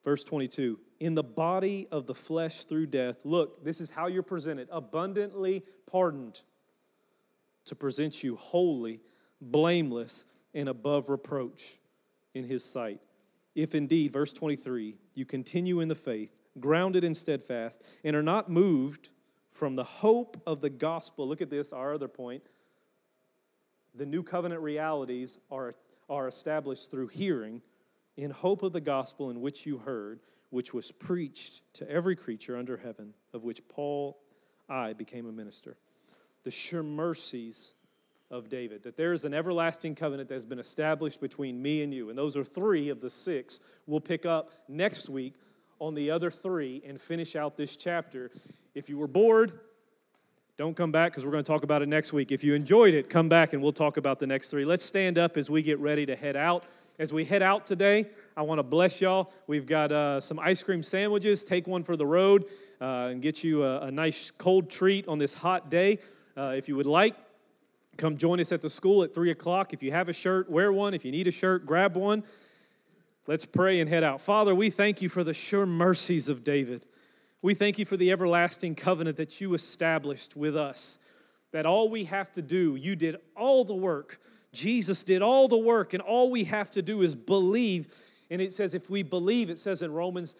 Verse 0.03 0.23
22 0.23 0.79
In 1.01 1.13
the 1.13 1.23
body 1.23 1.87
of 1.91 2.07
the 2.07 2.15
flesh 2.15 2.63
through 2.63 2.87
death, 2.87 3.25
look, 3.25 3.63
this 3.65 3.81
is 3.81 3.89
how 3.89 4.07
you're 4.07 4.23
presented 4.23 4.69
abundantly 4.71 5.63
pardoned 5.91 6.39
to 7.65 7.75
present 7.75 8.23
you 8.23 8.37
holy, 8.37 9.01
blameless, 9.41 10.39
and 10.53 10.69
above 10.69 11.09
reproach 11.09 11.79
in 12.33 12.45
his 12.45 12.63
sight. 12.63 13.01
If 13.55 13.73
indeed, 13.73 14.11
verse 14.11 14.33
23, 14.33 14.95
you 15.13 15.25
continue 15.25 15.79
in 15.79 15.87
the 15.87 15.95
faith 15.95 16.31
grounded 16.59 17.03
and 17.03 17.15
steadfast, 17.15 17.83
and 18.03 18.15
are 18.15 18.23
not 18.23 18.49
moved 18.49 19.09
from 19.51 19.75
the 19.75 19.83
hope 19.83 20.41
of 20.45 20.61
the 20.61 20.69
gospel. 20.69 21.27
Look 21.27 21.41
at 21.41 21.49
this, 21.49 21.73
our 21.73 21.93
other 21.93 22.07
point. 22.07 22.43
The 23.93 24.05
new 24.05 24.23
covenant 24.23 24.61
realities 24.61 25.39
are, 25.51 25.73
are 26.09 26.27
established 26.27 26.91
through 26.91 27.07
hearing 27.07 27.61
in 28.17 28.31
hope 28.31 28.63
of 28.63 28.73
the 28.73 28.81
gospel 28.81 29.29
in 29.29 29.41
which 29.41 29.65
you 29.65 29.77
heard, 29.77 30.19
which 30.49 30.73
was 30.73 30.91
preached 30.91 31.73
to 31.75 31.89
every 31.89 32.15
creature 32.15 32.57
under 32.57 32.77
heaven, 32.77 33.13
of 33.33 33.43
which 33.43 33.67
Paul, 33.67 34.17
I, 34.69 34.93
became 34.93 35.27
a 35.27 35.31
minister. 35.31 35.77
The 36.43 36.51
sure 36.51 36.83
mercies 36.83 37.74
of 38.31 38.49
David, 38.49 38.83
that 38.83 38.97
there 38.97 39.13
is 39.13 39.25
an 39.25 39.33
everlasting 39.33 39.95
covenant 39.95 40.29
that 40.29 40.35
has 40.35 40.45
been 40.45 40.59
established 40.59 41.21
between 41.21 41.61
me 41.61 41.83
and 41.83 41.93
you. 41.93 42.09
And 42.09 42.17
those 42.17 42.35
are 42.35 42.43
three 42.43 42.89
of 42.89 43.01
the 43.01 43.09
six 43.09 43.71
we'll 43.87 43.99
pick 43.99 44.25
up 44.25 44.49
next 44.67 45.09
week 45.09 45.35
on 45.79 45.93
the 45.93 46.09
other 46.09 46.31
three 46.31 46.81
and 46.85 46.99
finish 46.99 47.35
out 47.35 47.57
this 47.57 47.75
chapter. 47.75 48.31
If 48.73 48.89
you 48.89 48.97
were 48.97 49.07
bored, 49.07 49.51
don't 50.57 50.75
come 50.75 50.91
back 50.91 51.11
because 51.11 51.25
we're 51.25 51.31
going 51.31 51.43
to 51.43 51.51
talk 51.51 51.63
about 51.63 51.81
it 51.81 51.89
next 51.89 52.13
week. 52.13 52.31
If 52.31 52.43
you 52.43 52.53
enjoyed 52.53 52.93
it, 52.93 53.09
come 53.09 53.27
back 53.27 53.53
and 53.53 53.61
we'll 53.61 53.73
talk 53.73 53.97
about 53.97 54.19
the 54.19 54.27
next 54.27 54.49
three. 54.49 54.63
Let's 54.63 54.85
stand 54.85 55.17
up 55.17 55.35
as 55.35 55.49
we 55.49 55.61
get 55.61 55.79
ready 55.79 56.05
to 56.05 56.15
head 56.15 56.37
out. 56.37 56.63
As 56.97 57.11
we 57.11 57.25
head 57.25 57.41
out 57.41 57.65
today, 57.65 58.05
I 58.37 58.41
want 58.43 58.59
to 58.59 58.63
bless 58.63 59.01
y'all. 59.01 59.33
We've 59.47 59.65
got 59.65 59.91
uh, 59.91 60.21
some 60.21 60.39
ice 60.39 60.63
cream 60.63 60.81
sandwiches. 60.81 61.43
Take 61.43 61.67
one 61.67 61.83
for 61.83 61.97
the 61.97 62.05
road 62.05 62.45
uh, 62.79 63.09
and 63.11 63.21
get 63.21 63.43
you 63.43 63.65
a, 63.65 63.81
a, 63.81 63.91
nice 63.91 64.31
cold 64.31 64.69
treat 64.69 65.05
on 65.09 65.19
this 65.19 65.33
hot 65.33 65.69
day. 65.69 65.99
Uh, 66.37 66.53
if 66.55 66.69
you 66.69 66.77
would 66.77 66.85
like, 66.85 67.13
come 67.97 68.17
join 68.17 68.39
us 68.39 68.51
at 68.51 68.61
the 68.61 68.69
school 68.69 69.03
at 69.03 69.13
3 69.13 69.31
o'clock. 69.31 69.73
If 69.73 69.83
you 69.83 69.91
have 69.91 70.09
a 70.09 70.13
shirt, 70.13 70.49
wear 70.49 70.71
one. 70.71 70.93
If 70.93 71.05
you 71.05 71.11
need 71.11 71.27
a 71.27 71.31
shirt, 71.31 71.65
grab 71.65 71.95
one. 71.95 72.23
Let's 73.27 73.45
pray 73.45 73.79
and 73.79 73.89
head 73.89 74.03
out. 74.03 74.21
Father, 74.21 74.53
we 74.53 74.69
thank 74.69 75.01
you 75.01 75.09
for 75.09 75.23
the 75.23 75.33
sure 75.33 75.65
mercies 75.65 76.29
of 76.29 76.43
David. 76.43 76.85
We 77.41 77.53
thank 77.53 77.79
you 77.79 77.85
for 77.85 77.97
the 77.97 78.11
everlasting 78.11 78.75
covenant 78.75 79.17
that 79.17 79.41
you 79.41 79.53
established 79.53 80.35
with 80.35 80.55
us. 80.55 81.07
That 81.51 81.65
all 81.65 81.89
we 81.89 82.05
have 82.05 82.31
to 82.33 82.41
do, 82.41 82.75
you 82.75 82.95
did 82.95 83.17
all 83.35 83.63
the 83.63 83.75
work. 83.75 84.19
Jesus 84.51 85.03
did 85.03 85.21
all 85.21 85.47
the 85.47 85.57
work, 85.57 85.93
and 85.93 86.01
all 86.01 86.31
we 86.31 86.43
have 86.45 86.71
to 86.71 86.81
do 86.81 87.01
is 87.01 87.15
believe. 87.15 87.93
And 88.29 88.41
it 88.41 88.53
says, 88.53 88.73
if 88.73 88.89
we 88.89 89.03
believe, 89.03 89.49
it 89.49 89.57
says 89.57 89.81
in 89.81 89.93
Romans, 89.93 90.35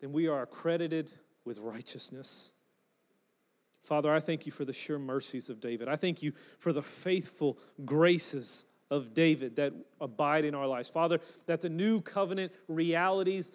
then 0.00 0.12
we 0.12 0.28
are 0.28 0.42
accredited 0.42 1.10
with 1.44 1.58
righteousness. 1.58 2.52
Father, 3.84 4.12
I 4.12 4.20
thank 4.20 4.46
you 4.46 4.52
for 4.52 4.64
the 4.64 4.72
sure 4.72 4.98
mercies 4.98 5.50
of 5.50 5.60
David. 5.60 5.88
I 5.88 5.96
thank 5.96 6.22
you 6.22 6.32
for 6.58 6.72
the 6.72 6.82
faithful 6.82 7.58
graces 7.84 8.72
of 8.90 9.12
David 9.12 9.56
that 9.56 9.72
abide 10.00 10.44
in 10.44 10.54
our 10.54 10.66
lives. 10.66 10.88
Father, 10.88 11.20
that 11.46 11.60
the 11.60 11.68
new 11.68 12.00
covenant 12.00 12.52
realities 12.66 13.52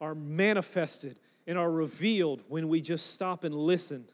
are 0.00 0.14
manifested 0.14 1.16
and 1.46 1.56
are 1.56 1.70
revealed 1.70 2.42
when 2.48 2.68
we 2.68 2.80
just 2.80 3.14
stop 3.14 3.44
and 3.44 3.54
listen. 3.54 4.04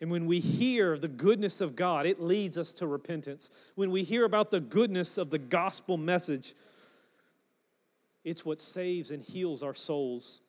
And 0.00 0.10
when 0.10 0.26
we 0.26 0.40
hear 0.40 0.98
the 0.98 1.08
goodness 1.08 1.60
of 1.60 1.74
God, 1.74 2.06
it 2.06 2.20
leads 2.20 2.58
us 2.58 2.72
to 2.74 2.86
repentance. 2.86 3.72
When 3.74 3.90
we 3.90 4.02
hear 4.02 4.24
about 4.24 4.50
the 4.50 4.60
goodness 4.60 5.18
of 5.18 5.30
the 5.30 5.38
gospel 5.38 5.96
message, 5.96 6.54
it's 8.24 8.44
what 8.44 8.60
saves 8.60 9.10
and 9.10 9.22
heals 9.22 9.62
our 9.62 9.74
souls. 9.74 10.42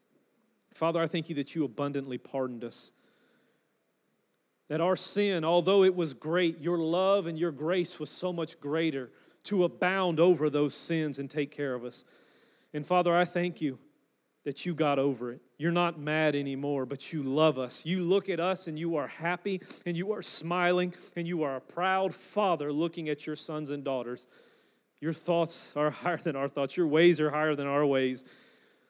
Father, 0.73 1.01
I 1.01 1.07
thank 1.07 1.29
you 1.29 1.35
that 1.35 1.55
you 1.55 1.63
abundantly 1.63 2.17
pardoned 2.17 2.63
us. 2.63 2.91
That 4.69 4.81
our 4.81 4.95
sin, 4.95 5.43
although 5.43 5.83
it 5.83 5.95
was 5.95 6.13
great, 6.13 6.61
your 6.61 6.77
love 6.77 7.27
and 7.27 7.37
your 7.37 7.51
grace 7.51 7.99
was 7.99 8.09
so 8.09 8.31
much 8.31 8.59
greater 8.59 9.09
to 9.45 9.63
abound 9.63 10.19
over 10.19 10.49
those 10.49 10.73
sins 10.73 11.19
and 11.19 11.29
take 11.29 11.51
care 11.51 11.73
of 11.73 11.83
us. 11.83 12.05
And 12.73 12.85
Father, 12.85 13.13
I 13.13 13.25
thank 13.25 13.61
you 13.61 13.79
that 14.43 14.65
you 14.65 14.73
got 14.73 14.99
over 14.99 15.31
it. 15.31 15.41
You're 15.57 15.71
not 15.71 15.99
mad 15.99 16.35
anymore, 16.35 16.85
but 16.85 17.11
you 17.11 17.23
love 17.23 17.57
us. 17.57 17.85
You 17.85 18.01
look 18.01 18.29
at 18.29 18.39
us 18.39 18.67
and 18.67 18.79
you 18.79 18.95
are 18.95 19.07
happy 19.07 19.61
and 19.85 19.97
you 19.97 20.13
are 20.13 20.21
smiling 20.21 20.93
and 21.15 21.27
you 21.27 21.43
are 21.43 21.57
a 21.57 21.61
proud 21.61 22.13
father 22.13 22.71
looking 22.71 23.09
at 23.09 23.27
your 23.27 23.35
sons 23.35 23.69
and 23.69 23.83
daughters. 23.83 24.27
Your 25.01 25.13
thoughts 25.13 25.75
are 25.75 25.89
higher 25.89 26.17
than 26.17 26.35
our 26.35 26.47
thoughts, 26.47 26.77
your 26.77 26.87
ways 26.87 27.19
are 27.19 27.31
higher 27.31 27.55
than 27.55 27.67
our 27.67 27.85
ways 27.85 28.45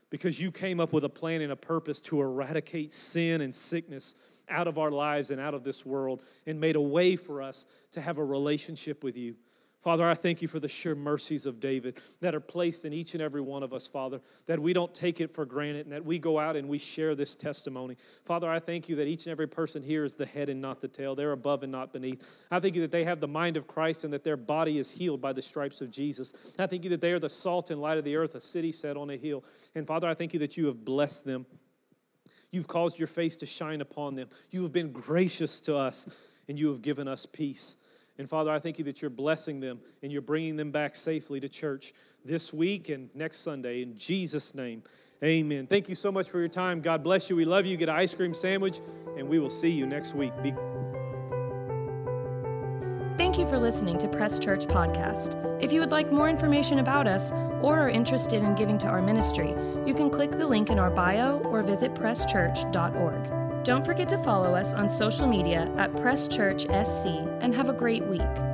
because 0.09 0.41
you 0.41 0.51
came 0.51 0.79
up 0.79 0.91
with 0.91 1.03
a 1.03 1.09
plan 1.09 1.41
and 1.41 1.51
a 1.51 1.55
purpose 1.55 1.99
to 2.01 2.19
eradicate 2.19 2.91
sin 2.91 3.41
and 3.41 3.53
sickness 3.53 4.38
out 4.49 4.67
of 4.67 4.77
our 4.77 4.91
lives 4.91 5.31
and 5.31 5.39
out 5.39 5.53
of 5.53 5.63
this 5.63 5.85
world 5.85 6.23
and 6.45 6.59
made 6.59 6.75
a 6.75 6.81
way 6.81 7.15
for 7.15 7.41
us 7.41 7.65
to 7.91 8.01
have 8.01 8.17
a 8.17 8.23
relationship 8.23 9.03
with 9.03 9.17
you. 9.17 9.35
Father, 9.81 10.05
I 10.05 10.13
thank 10.13 10.41
you 10.41 10.49
for 10.49 10.59
the 10.59 10.67
sure 10.67 10.93
mercies 10.93 11.45
of 11.45 11.61
David 11.61 12.01
that 12.19 12.35
are 12.35 12.41
placed 12.41 12.83
in 12.83 12.91
each 12.91 13.13
and 13.13 13.23
every 13.23 13.39
one 13.39 13.63
of 13.63 13.71
us, 13.71 13.87
Father, 13.87 14.19
that 14.45 14.59
we 14.59 14.73
don't 14.73 14.93
take 14.93 15.21
it 15.21 15.31
for 15.33 15.45
granted 15.45 15.85
and 15.85 15.93
that 15.93 16.03
we 16.03 16.19
go 16.19 16.37
out 16.37 16.57
and 16.57 16.67
we 16.67 16.77
share 16.77 17.15
this 17.15 17.33
testimony. 17.33 17.95
Father, 18.25 18.49
I 18.49 18.59
thank 18.59 18.89
you 18.89 18.97
that 18.97 19.07
each 19.07 19.25
and 19.25 19.31
every 19.31 19.47
person 19.47 19.81
here 19.81 20.03
is 20.03 20.15
the 20.15 20.25
head 20.25 20.49
and 20.49 20.59
not 20.59 20.81
the 20.81 20.89
tail. 20.89 21.15
They're 21.15 21.31
above 21.31 21.63
and 21.63 21.71
not 21.71 21.93
beneath. 21.93 22.45
I 22.51 22.59
thank 22.59 22.75
you 22.75 22.81
that 22.81 22.91
they 22.91 23.05
have 23.05 23.21
the 23.21 23.27
mind 23.29 23.55
of 23.55 23.67
Christ 23.67 24.03
and 24.03 24.11
that 24.11 24.25
their 24.25 24.35
body 24.35 24.79
is 24.79 24.91
healed 24.91 25.21
by 25.21 25.31
the 25.31 25.41
stripes 25.41 25.79
of 25.79 25.89
Jesus. 25.89 26.57
I 26.59 26.67
thank 26.67 26.83
you 26.83 26.89
that 26.89 26.99
they 26.99 27.13
are 27.13 27.19
the 27.19 27.29
salt 27.29 27.71
and 27.71 27.79
light 27.79 27.97
of 27.97 28.03
the 28.03 28.17
earth, 28.17 28.35
a 28.35 28.41
city 28.41 28.73
set 28.73 28.97
on 28.97 29.09
a 29.11 29.15
hill. 29.15 29.45
And 29.75 29.87
Father, 29.87 30.09
I 30.09 30.13
thank 30.13 30.33
you 30.33 30.41
that 30.41 30.57
you 30.57 30.65
have 30.65 30.83
blessed 30.83 31.23
them. 31.23 31.45
You've 32.51 32.67
caused 32.67 32.99
your 32.99 33.07
face 33.07 33.37
to 33.37 33.45
shine 33.45 33.81
upon 33.81 34.15
them. 34.15 34.29
You 34.51 34.63
have 34.63 34.71
been 34.71 34.91
gracious 34.91 35.59
to 35.61 35.77
us 35.77 36.39
and 36.47 36.59
you 36.59 36.69
have 36.69 36.81
given 36.81 37.07
us 37.07 37.25
peace. 37.25 37.77
And 38.17 38.27
Father, 38.29 38.51
I 38.51 38.59
thank 38.59 38.77
you 38.77 38.85
that 38.85 39.01
you're 39.01 39.09
blessing 39.09 39.59
them 39.59 39.79
and 40.03 40.11
you're 40.11 40.21
bringing 40.21 40.57
them 40.57 40.71
back 40.71 40.93
safely 40.93 41.39
to 41.39 41.47
church 41.47 41.93
this 42.25 42.53
week 42.53 42.89
and 42.89 43.09
next 43.15 43.39
Sunday. 43.39 43.81
In 43.81 43.95
Jesus' 43.95 44.53
name, 44.53 44.83
amen. 45.23 45.67
Thank 45.67 45.87
you 45.87 45.95
so 45.95 46.11
much 46.11 46.29
for 46.29 46.39
your 46.39 46.49
time. 46.49 46.81
God 46.81 47.01
bless 47.01 47.29
you. 47.29 47.35
We 47.35 47.45
love 47.45 47.65
you. 47.65 47.77
Get 47.77 47.87
an 47.87 47.95
ice 47.95 48.13
cream 48.13 48.33
sandwich, 48.33 48.79
and 49.17 49.29
we 49.29 49.39
will 49.39 49.49
see 49.49 49.71
you 49.71 49.85
next 49.85 50.15
week. 50.15 50.33
Be- 50.43 50.98
Thank 53.29 53.41
you 53.41 53.47
for 53.47 53.59
listening 53.59 53.99
to 53.99 54.07
Press 54.07 54.39
Church 54.39 54.65
Podcast. 54.65 55.35
If 55.61 55.71
you 55.71 55.81
would 55.81 55.91
like 55.91 56.11
more 56.11 56.29
information 56.29 56.79
about 56.79 57.05
us 57.05 57.31
or 57.61 57.79
are 57.79 57.87
interested 57.87 58.41
in 58.41 58.55
giving 58.55 58.79
to 58.79 58.87
our 58.87 59.03
ministry, 59.03 59.49
you 59.85 59.93
can 59.93 60.09
click 60.09 60.31
the 60.31 60.47
link 60.47 60.71
in 60.71 60.79
our 60.79 60.89
bio 60.89 61.37
or 61.41 61.61
visit 61.61 61.93
presschurch.org. 61.93 63.63
Don't 63.63 63.85
forget 63.85 64.09
to 64.09 64.17
follow 64.23 64.55
us 64.55 64.73
on 64.73 64.89
social 64.89 65.27
media 65.27 65.71
at 65.77 65.95
Press 65.95 66.27
Church 66.27 66.63
SC 66.63 67.05
and 67.41 67.53
have 67.53 67.69
a 67.69 67.73
great 67.73 68.03
week. 68.07 68.48